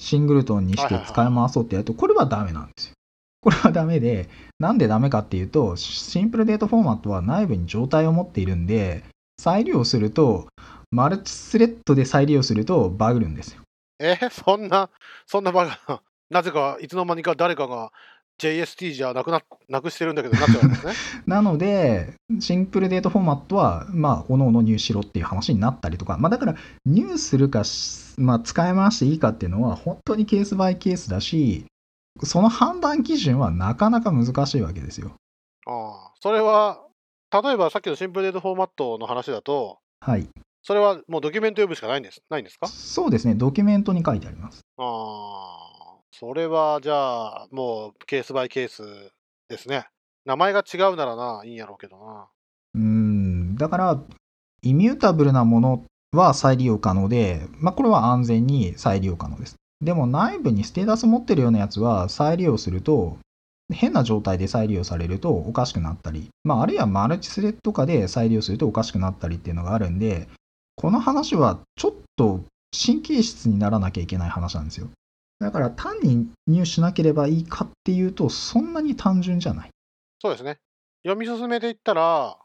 [0.00, 2.92] シングルトンにして使い回そうってやると、これはダメなんですよ。
[3.40, 9.04] これはダメで、なんでダメかっていうと、シンプルデートフォーマットは内部に状態を持っているんで、
[9.38, 10.46] 再利用すると、
[10.90, 13.60] マルチスレッドで再利用するとバグるんですよ。
[13.98, 14.90] えー、そんな、
[15.26, 15.70] そんなバグ
[16.30, 17.90] なぜか、いつの間にか誰かが
[18.40, 20.92] JST じゃなくななくしてるんだけど、なっちゃうんですね。
[21.26, 26.56] なので、シンプルデートフォーマットは、まあ、おのおの入しろっていう話になったりとか、まあ、だから、
[26.86, 27.62] 入するか、
[28.16, 31.66] まあ、使い回していいかっていうのは、本当にケースバイケースだし、
[32.22, 35.12] その判断基準はなかなか難しいわけですよ。
[35.66, 36.80] ああ、それは、
[37.32, 40.28] 例えばさっきのシンプルデートフォーマットの話だと、はい。
[40.62, 42.68] それはもうドキュメント読むしかないんですないんですか？
[42.68, 44.60] そうですね、ドキュメントに書いてあります。
[44.78, 45.73] ああ、
[46.20, 48.84] それはじゃあ、もうケースバイケース
[49.48, 49.88] ですね。
[50.24, 52.28] 名前が違うならな、いいんやろうけどな。
[52.76, 54.00] うん、だから、
[54.62, 59.56] イミュータブルなものは再利用可能で、まあ、これは安全に再利用可能です。
[59.80, 63.18] でも内部にステータス持ってるようなやつは再利用すると、
[63.72, 70.28] 変な状態で再利用されるとおかしくなったり、まあ、あるいはマルチスレッド化で再利用するとおかしくなったりっていうのがあるんで、
[70.76, 74.88] この話はちょっと神経質にならなきゃいけない話なんですよ。
[75.40, 79.70] だから単に入しなければいいかっていうと、そんなに単純じゃない。
[80.20, 80.58] そうですね。
[81.04, 82.38] 読み進めていったら、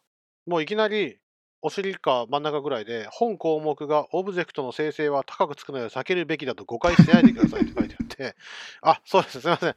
[0.45, 1.19] もういきなり
[1.61, 8.35] お尻か真ん中ぐらいで、本項目がオブジェクトの生成は高くつくので避けるべきだと誤解しないでくださいって書いてあって、
[8.81, 9.75] あ、そうです、すみません。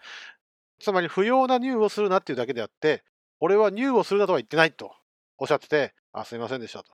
[0.79, 3.05] つまり不要な入をするなっていうだけであって、
[3.41, 4.95] 俺は入をするなとは言ってないと
[5.39, 6.93] おっしゃってて、あ、すみませんでしたと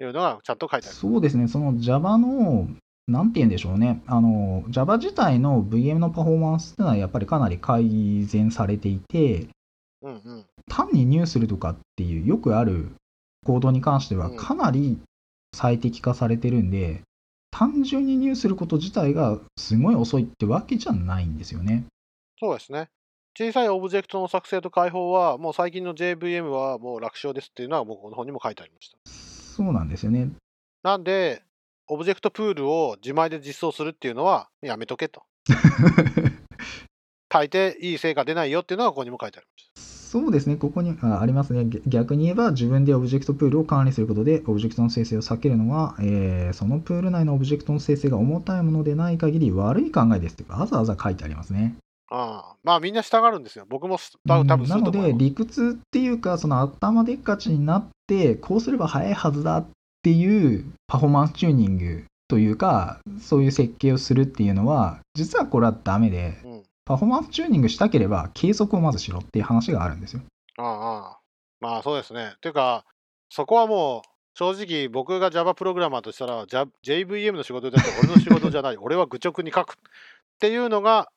[0.00, 0.96] いうのがちゃんと書いてある。
[0.96, 2.68] そうですね、その Java の、
[3.06, 9.48] なんて言うんでしょうね、あの Java 自体の VM のパフォーマンスっていうのはやっぱりかなり改善されていて、
[10.02, 10.44] うんうん。
[10.68, 12.92] 単に入するとかっていうよくある
[13.44, 14.98] コードに関してはうんかなり
[15.54, 17.02] 最適化されてるんで、
[17.50, 21.84] 単純に入すること自体がすごい遅いってわけじゃないんですよね。
[22.40, 22.88] そうですね。
[23.38, 28.98] 小さいオブジェクトの作成と開放は、もう最近の JVM はもう楽勝ですっていうのは、もうこの本にも書いてありました。
[29.10, 30.30] そうなんですよね。
[30.82, 31.42] なんで、
[31.86, 35.22] オブジェクトプールを自前で実装するっていうのはやめとけと。
[37.28, 39.80] 大抵いい成果出ないよっていうのがここにも書いてありました。
[39.80, 41.64] そうですね、ここにあありますね。
[41.64, 51.74] 逆逆に言えば、自分でオブジェクトプールを管理することで、オブジェクトの生成を避けるのは、えーそのプール内のオブジェクトの生成が重たいものでない限り悪い考えですってわざわざ書いてありますね。
[52.10, 53.66] ああまあみんな従うんですよ。
[53.68, 55.12] 僕もす多分なので。
[55.14, 59.66] 理屈っていうか、その頭でっかちになって、こうすれば早いはずだっ
[60.04, 66.62] ていうパフォーマンスチューニングというか、そういう設計をするっていうのは、実はこれはダメで、うん。
[66.86, 70.20] パフォーマンスチューニングしたければ、計測をまずしろっていう話があるんですよ。
[70.58, 71.18] ああああ
[71.60, 72.34] まあそうですね。
[72.42, 72.84] というか、
[73.30, 78.76] そこはもう正直僕が Java プログラマーとしたら、JVM の仕事だって俺の仕事じゃない。
[78.78, 79.76] 俺は愚直に書くっ
[80.38, 81.08] ていうのが、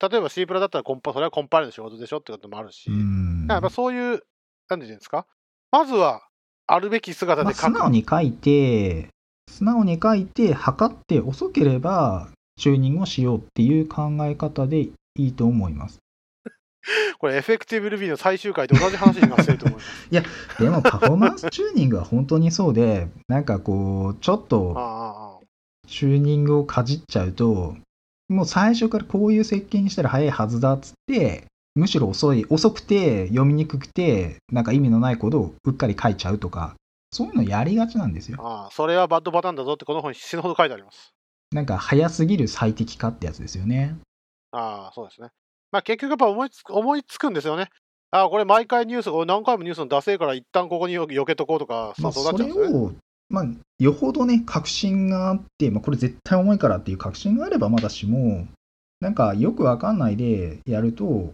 [0.00, 4.22] 例えば C プラだったらコンパ、それはコンパイルの仕事でしょってこともあるし、うんやっぱそういう、
[4.68, 5.26] なんて言うんですか？
[5.72, 6.22] まずは
[6.66, 7.72] あるべき姿まあ、で書く。
[7.72, 9.08] 素直に書いて、
[9.48, 15.98] 素直に書いて、測って遅ければ、チューニングをしようっていう考え方でいいと思います。
[17.18, 20.02] これ、エフェクティブ Ruby の最終回と同じ話になってると思います。
[20.62, 25.46] でも、パフォーマンスチューニングは本当にそうで、なんかこう、ちょっあとああああ
[25.86, 27.76] チューニングをかじっちゃうと、
[28.28, 31.44] もう最初からこういう設計にしたら早いはずだっつって、
[31.76, 36.74] むしろ遅い、遅くて読みにくくて、なんか意味のないコードをうっかり書いちゃうとか、
[37.12, 38.38] そういうのやりがちなんですよ。
[38.40, 41.12] ああそれはバッドパターンだぞってこの本に死ぬほど書いてあります。
[41.52, 43.96] なんか早すぎる最適化ってやつですよね。
[44.52, 45.28] ああ、そうですね。
[45.70, 47.68] まあ結局やっぱ思いつく思いつくんですよね。
[48.10, 52.78] ああ、これ毎回ニュース、俺何回もニュースの出せえから一旦ここによ避けとこうとか、まあ、そうなっちゃうんですよね。
[52.78, 52.92] を、
[53.28, 53.44] まあ、
[53.78, 58.46] よほどね、確信があって、まあ、これ絶対重いからっていう確信があればまだしも、
[59.00, 61.32] なんかよくわかんないでやると、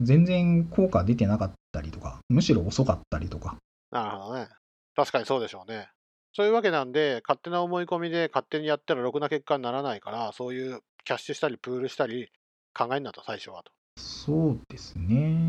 [0.00, 3.56] 全然効果出てなかったりとか、むしろ遅かったりとか。
[3.90, 4.48] なるほどね。
[4.96, 5.88] 確かにそうでしょうね。
[6.32, 12.30] そういうわけなんで、勝手な思い込みで勝手にやったらろくな結果にならないから、そういうキャッシュしたりプールしたり
[12.74, 13.72] 考えんなと、最初はと。
[13.98, 15.44] そうですね。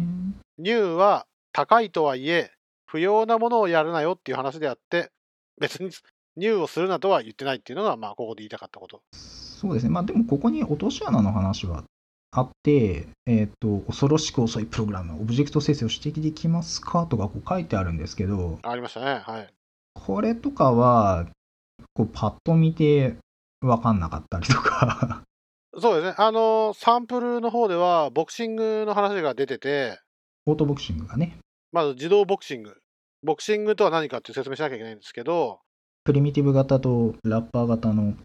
[0.57, 2.51] ニューは高いとはいえ、
[2.85, 5.11] 不要なものをやるなよっていう話であって、
[5.59, 5.91] 別に
[6.35, 9.01] ニューをするなとは言ってないっていうのが、まあ、ここで言いたかったこと。
[9.13, 9.89] そうですね。
[9.89, 11.83] まあでもここに落とし穴の話は
[12.31, 19.21] あって、えっ、と、恐ろしく遅いプログラム、オブジェクト生成を指摘できますかとかこう書いてあるんですけど、ありましたね。
[19.25, 19.53] はい。
[19.93, 21.27] これとかは、
[21.93, 23.15] こうパッと見て
[23.59, 25.23] 分かんなかったりとか、
[25.77, 26.15] そうですね。
[26.17, 29.99] あのサンプルの方では、ボクシングの話が出てて、
[30.45, 31.37] オートボクシングがね、
[31.71, 32.75] まず自動ボクシング。
[33.23, 35.59] ボクシングとは何かって説明しなきゃいけないんですけど、
[36.03, 38.15] プリミティブ型とラッパー型の、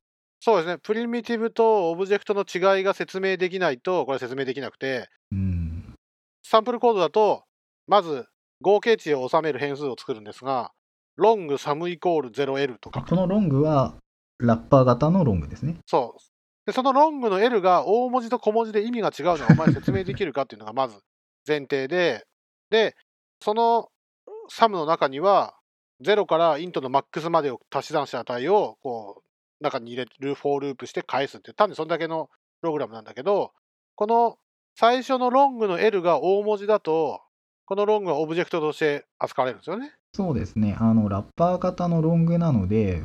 [0.40, 0.78] そうですね。
[0.78, 5.94] プリミティブとオブジェクトの違いが説明できないと、これは説明できなくて、うん、
[6.42, 7.44] サンプルコードだと、
[7.86, 8.26] まず
[8.60, 10.72] 合計値を収める変数を作るんですが、
[11.16, 13.94] ロングサムイコール 0L とか、この Long は
[14.38, 15.78] ラッパー型の Long ですね。
[15.86, 16.20] そう。
[16.66, 20.98] で、そのロングの L が大文字と小文字で意味が違うのはお前説明できるかっていうのがまず
[21.46, 22.26] 前提で、
[22.70, 22.94] で、
[23.40, 23.88] その
[24.48, 25.54] sum の中には、
[26.02, 29.22] 0から int の max までを足し算した値を、こう、
[29.60, 32.28] 中に入れる、 for loop して返すって、単にそんだけの
[32.60, 33.52] プログラムなんだけど、
[33.94, 34.38] この
[34.78, 37.20] 最初のロングの L が大文字だと、
[37.64, 39.92] この Long はオブジェクトとして扱われるんですよね。
[40.14, 40.76] そうですね。
[40.78, 43.02] あの、ラッパー型のロングなので、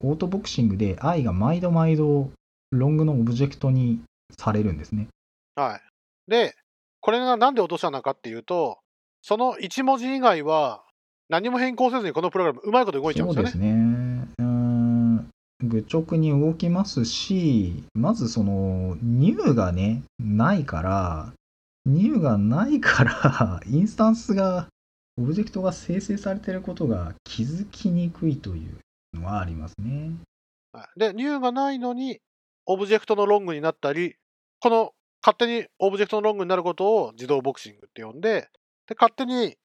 [0.00, 2.30] オートボクシングで i が毎度毎度
[2.72, 4.00] ロングのオブジェクトに
[4.36, 5.08] されるんですね。
[5.54, 6.30] はい。
[6.30, 6.54] で、
[7.00, 8.78] これがなんで落としたのかっていうと、
[9.22, 10.82] その1文字以外は
[11.28, 13.50] 何も変更せずにこのプログラムうまいこと動いちゃうんですよね。
[13.50, 14.01] そうですね。
[15.62, 21.32] 愚直に動きますし、まずその、ニューがね、ないから、
[21.86, 24.68] new がないから、 インスタンスが、
[25.18, 28.78] オブジェクトが生成されていることが気づきにくいという
[29.14, 30.12] のはありますね。
[30.96, 32.20] で、 new がないのに、
[32.66, 34.16] オブジェクトの Long になったり、
[34.60, 34.92] この
[35.22, 38.48] 勝手にオブジェクトの Long になることを自動ボクシングって呼んで、
[38.86, 39.56] で勝手に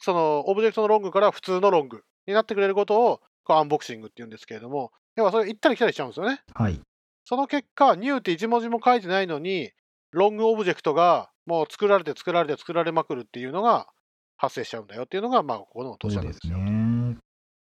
[0.00, 6.40] そのオブジェクトの Long から普通の long になってくれることをアンボクシングって言うんですけれども、要はそれ行ったり来たりしちゃうんですよね。
[6.54, 6.80] はい。
[7.24, 9.72] その結果、ニューって一文字も書いてないのに、
[10.12, 13.88] ロングオブジェクトがもう作られて作られて作られまくるっていうのが
[14.36, 16.58] 発生しちゃうんだよっていうのが、まあ、ここの落とし穴ですよ。
[16.58, 17.16] ね。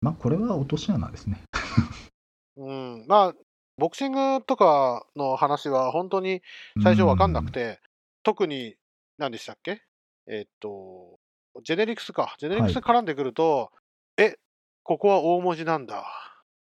[0.02, 1.42] まあ、これは落とし穴ですね。
[2.56, 3.34] うん、まあ、
[3.78, 6.42] ボクシングとかの話は本当に
[6.84, 7.80] 最初わかんなくて、
[8.24, 8.76] 特に
[9.18, 9.82] 何でしたっけ？
[10.28, 11.18] えっと、
[11.64, 12.36] ジェネリクスか。
[12.38, 13.72] ジェネリクス絡んでくると、
[14.18, 14.36] え、
[14.84, 16.06] ここは大文字なんだ。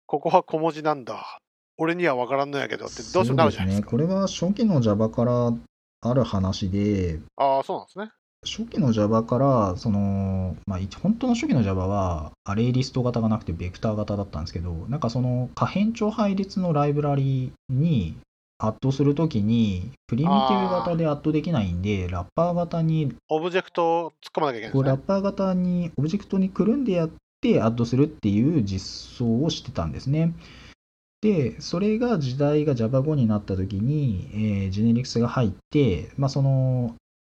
[0.06, 1.38] ここは小文字なんだ。
[1.78, 3.90] 俺にはわからんのやけどってどうしてもなるじゃないですか。
[3.90, 4.08] そうですね。
[4.08, 5.52] これは初期の Java から
[6.00, 8.10] ある話で、ああ、そうなんですね。
[8.44, 18.16] 初期の Java から、その、まあ、い本当の初期の Java は、アレイリスト型がなくてベクター型だったんですけど、なんかその可変調配列のライブラリに
[18.58, 24.88] アッドするときに、プリミティブ型でアッドできないんで、ラッパー型に、オブジェクトを突っ込まなきゃいけないんですね。
[24.88, 27.10] ラッパー型に、オブジェクトにくるんでやっ
[27.54, 30.34] てアッドするっていう実装をしてたんですね。
[31.22, 36.94] で、それが時代が Java5 になったときに、えー、 generics が入って、まあ、その、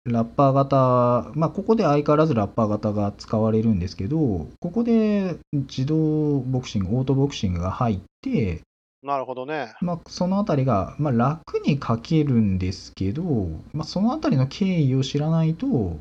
[0.05, 8.61] ラッパー型、まあ、ここで相変わらずラッパー型が使われるんですけど、ここで自動ボクシング、オートボクシングが入って、
[9.03, 9.75] なるほどね。
[9.81, 13.23] まあ、そのあたりが、まあ、楽に書けるんですけど、
[13.73, 15.97] まあ、そのあたりの経緯を知らないと、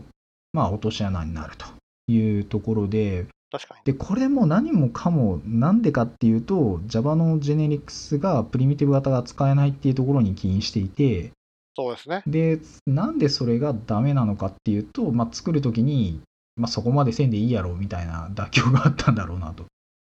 [0.53, 1.67] まあ、落とし穴になると
[2.11, 3.27] いうところで、
[3.57, 3.81] 確かに。
[3.85, 11.33] で、これも何もかも、なんでかっていうと、Java のジェネリクスがプリミティブ型が使えないっていうところに起因していて、
[11.75, 12.23] そうですね。
[12.27, 16.21] で、なんでそれがダメなのかっていうと、まあ、作るときに、
[16.57, 19.65] まあ、そこまでせんでいいやろみたいな妥協があったんだろうなと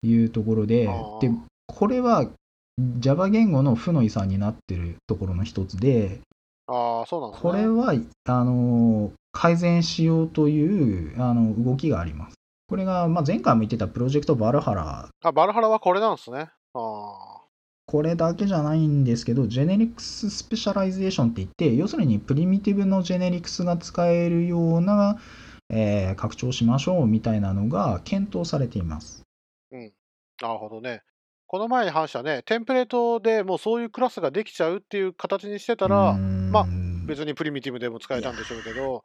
[0.02, 0.88] いうところで
[1.22, 1.32] で、
[1.68, 2.28] これは
[3.00, 6.20] Java 言語の負の遺産になってるところの一つで、
[6.68, 7.52] ああ、そうなんですね。
[7.52, 7.94] これは、
[8.26, 12.36] あの、改善しようというあの動きがあります。
[12.68, 16.50] これが、まあ、前回も言ってたプロジェクトバルハラあ、バルハラはこれなんですね。
[16.74, 17.44] あ
[17.86, 25.20] これだけじゃないんですけど、 generics specialization って言って、要するにプリミティブの generics が使えるような、
[25.70, 29.24] えー拡張しましょうみたいなのが検討されています。
[29.72, 29.94] あ、うん。
[30.42, 31.02] なるほどね。
[31.48, 36.66] この前に話したね、テンプレートでもうそういうクラスができちゃうっていう形にしてたら、まあ
[37.06, 39.04] 別にプリミティブでも使えたんでしょうけど、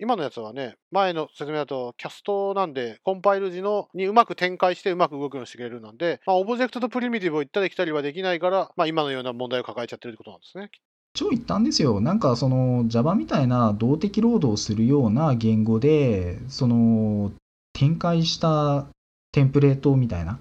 [0.00, 10.70] 今のやつはね、前の説明だとキャストなんで、コンパイル時のにうまく展開してうまく動くようにしてくれるなんで、まあ、オブジェクトとプリミティブを行ったり来たりはできないから、まあ、今のような問題を抱えちゃってるってことなんですね。
[11.14, 12.00] 一応言ったんですよ。
[12.00, 17.32] なんかその Java みたいな動的労働をするような言語で、その
[17.74, 18.86] 展開した
[19.32, 20.38] テンプレートみたいな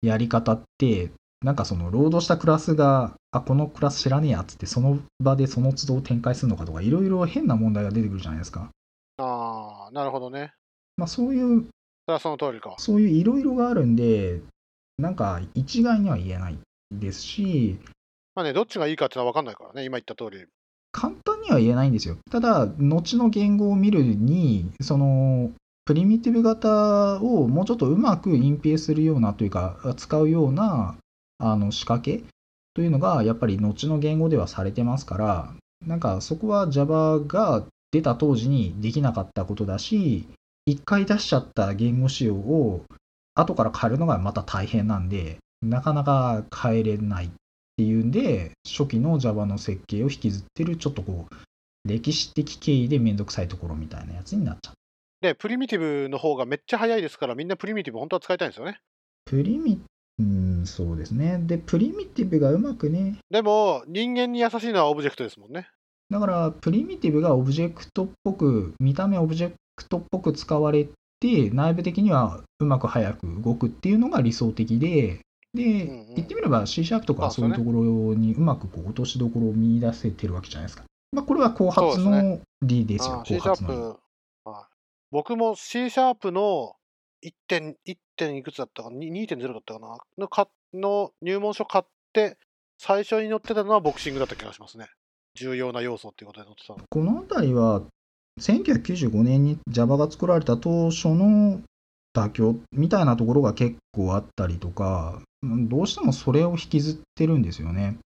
[0.00, 1.10] やり方って、
[1.44, 8.70] なんかそのロードしたクラスが、あ、このクラス知らねえやつって、その場でその都度展開するのかとか、いろいろ変な問題が出てくるじゃないですか。
[9.18, 10.52] ああ、なるほどね。
[10.96, 12.74] まあそういう、それはその通りか。
[12.78, 14.40] そういういろいろがあるんで、
[14.98, 16.58] なんか一概には言えない
[16.90, 17.78] ですし、
[18.34, 20.46] まあね、どっちがいいかっていうのは分かんないからね、今言った通り。
[20.90, 22.16] 簡単には言えないんですよ。
[22.30, 25.50] ただ、後の言語を見るに、その、
[25.84, 30.96] プリミティブ型をもうちょっとうまく隠蔽するようなというか、使うような
[31.38, 32.22] あの仕掛け
[32.74, 35.54] というのが、やっぱり後の言語ではされてますから、
[35.84, 40.26] なんかそこは Java が出た当時にできなかったことだし、
[40.66, 42.84] 一回出しちゃった言語仕様を
[43.34, 47.30] 後から変えるのがまた大変なんで、なかなか変えれないっ
[47.76, 54.74] ていうんで、初期の Java の設計を引きずってる、ちょっとこう、歴史的経緯でめんどくさいところみたいなやつになっちゃう。
[55.20, 58.80] で、プリミティブの方がめっちゃ早いですから、みんなプリミティブ本当は使いたいんですよね。
[59.24, 59.80] プリミ、
[60.18, 61.38] うん、そうですね。
[61.42, 65.70] で、プリミティブがうまくね、でも、人間に優しいのはオブジェクトですもんね。
[66.12, 70.86] だから、プリミティブがオブジェクトっぽく、見た目オブジェクトっぽく使われ
[71.20, 75.20] て、内部的にはうまく早く動くっていうのが理想的で、
[75.54, 80.84] で、うんうん言ってみれば C シャープとかそういうところにうまくこう落としどころを見出せてるわけじゃないですか。
[81.12, 83.98] まあ、これは後発の理ですよ、あー C 後シャ発の。
[85.10, 86.74] 僕も C シャープの
[87.22, 87.32] 1.
[87.48, 87.96] 点、1.
[88.16, 92.36] 点いくつだったかな、に2.0だったかな、のかの入門書買って、
[92.78, 94.88] 最初に載ってたのはボクシングだった気がしますね。
[95.34, 96.80] 重要な要素っていうことで載ってたの。
[96.88, 97.82] この辺りは、
[98.40, 101.60] 1995年に Java が作られた当初の
[102.14, 107.96] 妥協みたいなところが結構あったりとか、どうしてもそれを引きずってるんですよね。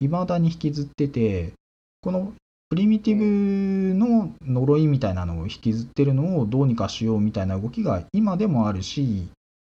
[0.00, 1.52] 未だに引きずってて、
[2.00, 2.32] この
[2.68, 9.28] プリミティブの呪いみたいなのを引きずってるのをどうにかしようみたいな動きが今でもあるし、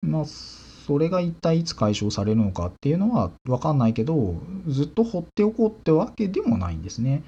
[0.01, 0.25] まあ、
[0.87, 4.37] それが一体いつ解消されるのかっていうのは分かんないけど、
[4.69, 7.23] ずっと放っておこうってわけでもないんですね。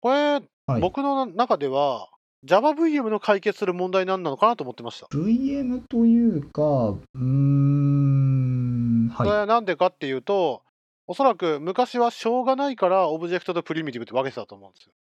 [0.00, 2.08] これ、はい、僕の中では、
[2.46, 5.06] JavaVM の解決する問題なんなのかなと思ってました。
[5.06, 10.62] VM というか、うーん、それははなんでかっていうと、
[11.06, 14.92] おそらく昔はしょうがないから、オブジェクトとプリミティブって分けてたと思うんですよ。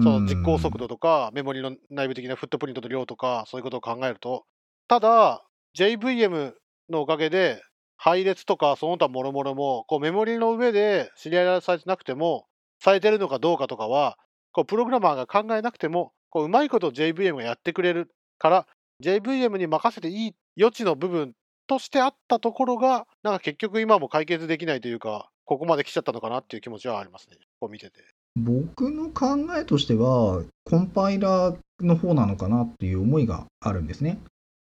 [0.00, 0.02] い。
[0.04, 4.44] その実行速度とか、メモリの内部的なフットプリントの量とか、そういうことを考えると。
[4.88, 5.42] ただ、
[5.76, 6.54] JVM
[6.90, 7.62] のおかげで、
[7.96, 12.46] 配列とかその他もろもろも、こうメモリの上でシリアルされてなくても、
[12.80, 14.18] されてるのかどうかとかは、
[14.52, 18.66] こうプログラマーが考えなくても、こううまいこと JVM がやってくれるから、
[19.02, 21.34] JVM に任せていい余地の部分
[21.66, 27.38] としてあったところが、なんか結局今も解決できないというか、ここまで来ちゃったのかなっていう気持ちはありますね。
[27.60, 28.04] こう見てて。
[28.36, 34.18] 僕の考えとしては、コンパイラーの方なのかなっていう思いがあるんですね。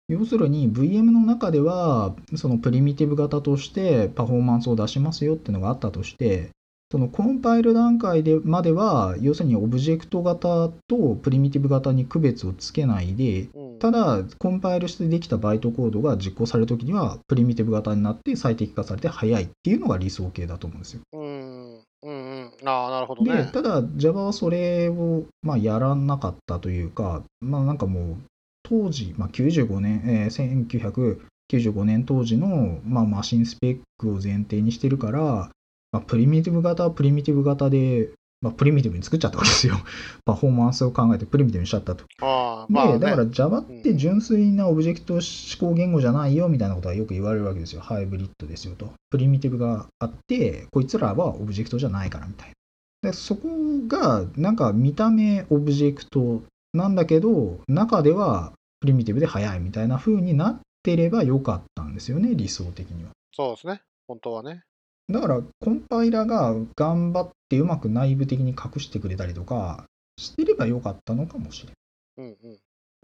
[0.09, 6.51] 要するに VM の中では、そのプリミティブ型としてパフォーマンスを出しますよっていうのがあったとして、
[6.91, 21.01] そのコンパイル段階でまでは、要するにオブジェクト型とプリミティブ型に区別をつけないで、うん、ただ、コンパイルしてできたバイトコードが実行されるときには、プリミティブ型になって最適化されて速いっていうのが理想形だと思うんですよ。
[21.13, 22.53] うん、うん、うん。
[22.65, 23.51] ああ、なるほどで、ね。
[23.53, 28.17] ただ Java はそれを、まあ、やらなかったというか、まあ、なんかもう、
[28.63, 31.19] 当時、まあ、95年、えー
[31.51, 35.51] 1995年当時の、まあ、マシンスペックを前提にしてるから、
[35.93, 39.75] まあ、プリミティブ型はプリミティブ型で、まあ、プリミティブに作っちゃったわけですよ。
[40.25, 42.05] パフォーマンスを考えてプリミティブにしちゃったと。
[42.21, 45.23] あまあ、ね、だから Java って純粋なオブジェクト指
[45.59, 47.81] 向言語じゃないよみたいなことはよく言われるわけですよ。
[47.81, 48.93] ハイブリッドですよと。
[49.11, 52.55] プリミティブがあって、こいつらはオブジェクトじゃないからみたいな。
[53.11, 53.49] でそこ
[53.87, 56.43] がなんか見た目オブジェクト
[56.75, 63.11] なんだけど、中ではプリミティブで速いみたいな風になってればよかったんですよね、理想的には。
[63.33, 63.81] そうですね。
[64.07, 64.63] 本当はね。
[65.11, 69.87] だからコンパイラが頑張ってうまく内部的に隠してくれたりとか
[70.19, 72.29] してればよかったのかもしれない。
[72.29, 72.59] うんうん。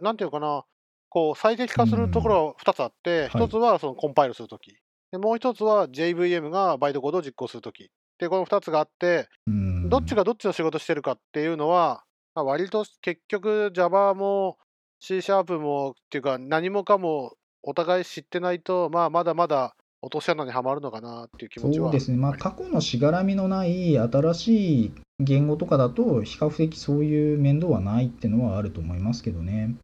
[0.04, 0.64] なんていうかな、
[1.08, 4.76] こう、最適化するところは2つあって、はい1つはそのコンパイルするとき、
[5.12, 7.90] でもう1つは JVM がバイトコードを実行するとき。
[8.18, 12.04] で、この2つがあって、うんどっちがどっちの仕事してるかっていうのは、まあ、
[12.42, 14.58] 割と結局 Java も
[15.00, 29.74] C シャープもっていうか何もかもお互い知ってないと、まあ、まだまだ落とし穴にはまるのかなっていう気持ちはそうですね、まあ、り過去のしがらみのない新しい言語とかだと、比較的そういう面倒はないっていうのはあると思いますけどね。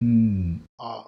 [0.00, 1.06] うん、あ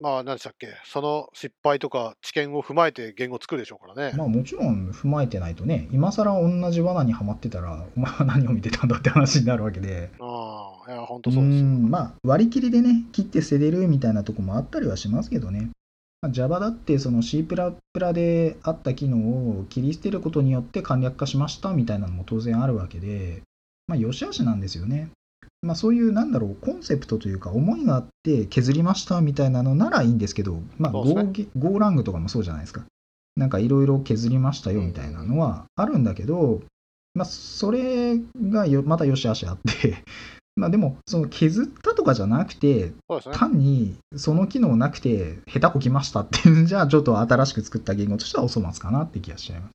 [0.00, 4.16] まあ何でしたっけその失敗とか知見を踏まえて言語作るでしょうからね。
[4.16, 10.10] まあもちろん踏まえてないとね、今更同じ罠にはまってたら、お前は何を見てたんだって話になるわけで。
[10.18, 15.70] ああいや本当そうですまあ割り切りでね、切って捨てれるみたいなとこもあったりはしますけどね。
[16.22, 17.46] まあ、Java だってその C++
[18.12, 23.42] であった機能を切り捨てることによって簡略化しましたみたいなのも当然あるわけで、
[23.86, 25.10] まあ、良し悪しなんですよね。
[25.62, 32.84] まあ、そういう、なんだろう、コンセプトというか、思いがあって削りましたみたいなのならいいんですけど、まあ、そうですね Go, Go ラングとかもそうじゃないですか。
[33.36, 36.60] なんかいろいろ削りましたよみたいなのはあるんだけど、
[37.14, 38.18] まあ、それ
[38.50, 40.02] がよまた良し悪しあって、
[40.56, 42.92] まあでも、その削ったとかじゃなくて。
[43.32, 49.72] 単にその機能なくて下手こきましたっていうんじゃ、ちょっと新しく作った言語としてはお粗末かなって気がしちゃいます。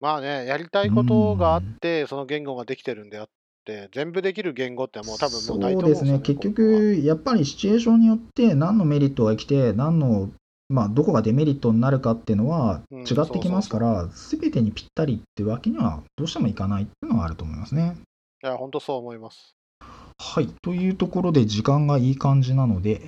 [0.00, 3.28] まあね、やりたいことがあって、その言語ができてるんであっ
[3.68, 6.16] て、全部できる言語ってもう多分もうないと思うんですよね。
[6.16, 10.30] そうですね、結局、やっぱりシチュエーションによって何のメリットが来て、何の、
[10.68, 17.96] まあ、どこがデメリットになるかっていうのはうん違ってきますから、すべてにぴったりってわけにはどうしてもいかないっていうのはあると思いますね。
[18.42, 19.54] いや、本当そう思います。
[20.20, 23.00] はい、というところで時間がいい感じなので、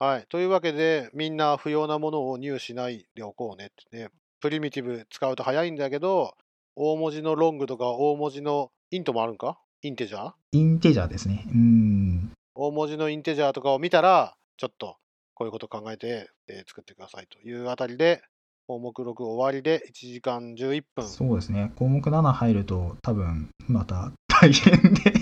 [0.00, 0.24] はい。
[0.28, 4.08] というわけで、みんな不要なものを入しないでおこうねってね。
[4.40, 6.34] プリミティブ使うと早いんだけど、
[6.76, 9.58] 大文字のロングとか大文字のイントもあるんか？
[9.84, 10.32] インテジャー？
[10.52, 11.44] インテジャーですね。
[11.46, 12.32] うん。
[12.54, 14.96] 大文字のインテジャーとかを見たら、ちょっと
[15.34, 18.22] こういうこと考えて、えー作ってくださいというあたりで、
[18.66, 21.06] 項目6終わりで1時間11分。
[21.06, 25.12] そうですね、項目7入ると、多分また大変で。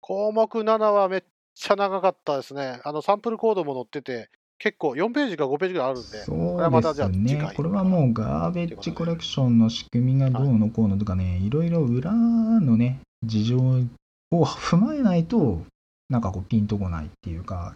[0.00, 1.22] 項目7はめっ
[1.54, 2.80] ちゃ長かったですね。
[2.82, 7.54] あのサンプルコードも載ってて、結構4ページか5ページぐらいあるんで、そうれはまたじゃですねあ次回。
[7.54, 15.62] これはもうガーベッジコレクションの仕組みがどうのこうのとかね、い、ろいろ裏のね、事情を踏まえないと、
[16.08, 17.74] なんかこうピンとこないっていうか、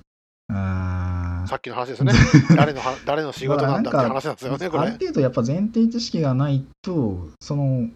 [0.49, 2.12] あさっきの話ですよね。
[2.57, 4.82] 誰のは誰の仕事なんだって話なんですよね、これ。
[4.82, 7.88] ある程度やっぱ前提知識がないと、その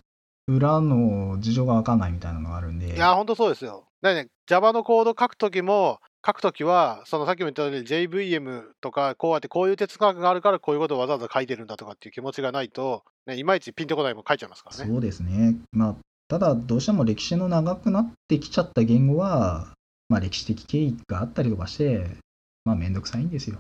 [0.49, 2.95] 裏の事情が分かんないみたいなのがあるんで。
[2.95, 3.85] いや、ほんとそうですよ。
[4.01, 14.91] だね、Java のコード書くときも、書くときは、そのさっきも言ったように JVM とか、こうやってこういう哲学があるから、こういうことをわざわざ書いてるんだとかっていう気持ちがないと、ね、いまいちピンとこないもん書いちゃいますからね。
[14.91, 15.57] そうですね。
[15.73, 15.97] まあ、
[16.29, 19.69] ただ、どうしても歴史の長くなってきちゃった言語は、
[20.09, 22.07] まあ、歴史的経緯があったりとかして、
[22.65, 23.59] まあ、めんどくさいんですよ。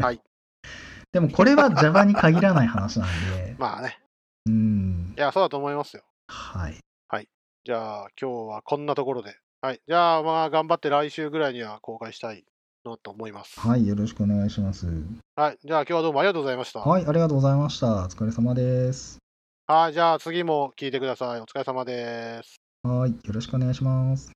[0.00, 0.20] はい。
[1.12, 3.98] でも、これは Java に限らない話なんで、 まあね。
[4.46, 6.02] うんい、や、そうだと思いますよ。
[6.28, 6.78] はい。
[7.64, 9.36] じゃあ、今日はこんなところで。
[9.60, 9.80] はい。
[9.86, 12.44] じゃあ、まあ、頑張って来週ぐらいには公開したい
[12.84, 13.60] のと思います。
[13.60, 14.88] はい、よろしくお願いします。
[15.36, 15.58] はい。
[15.62, 16.80] じゃあ、今日はどうもありがとうございました。
[16.80, 18.06] はい、ありがとうございました。
[18.06, 19.21] お疲れ様です。
[19.72, 19.94] はい。
[19.94, 21.40] じゃあ、次も聞いてください。
[21.40, 22.60] お疲れ様です。
[22.82, 24.32] はい、よろしくお願いします。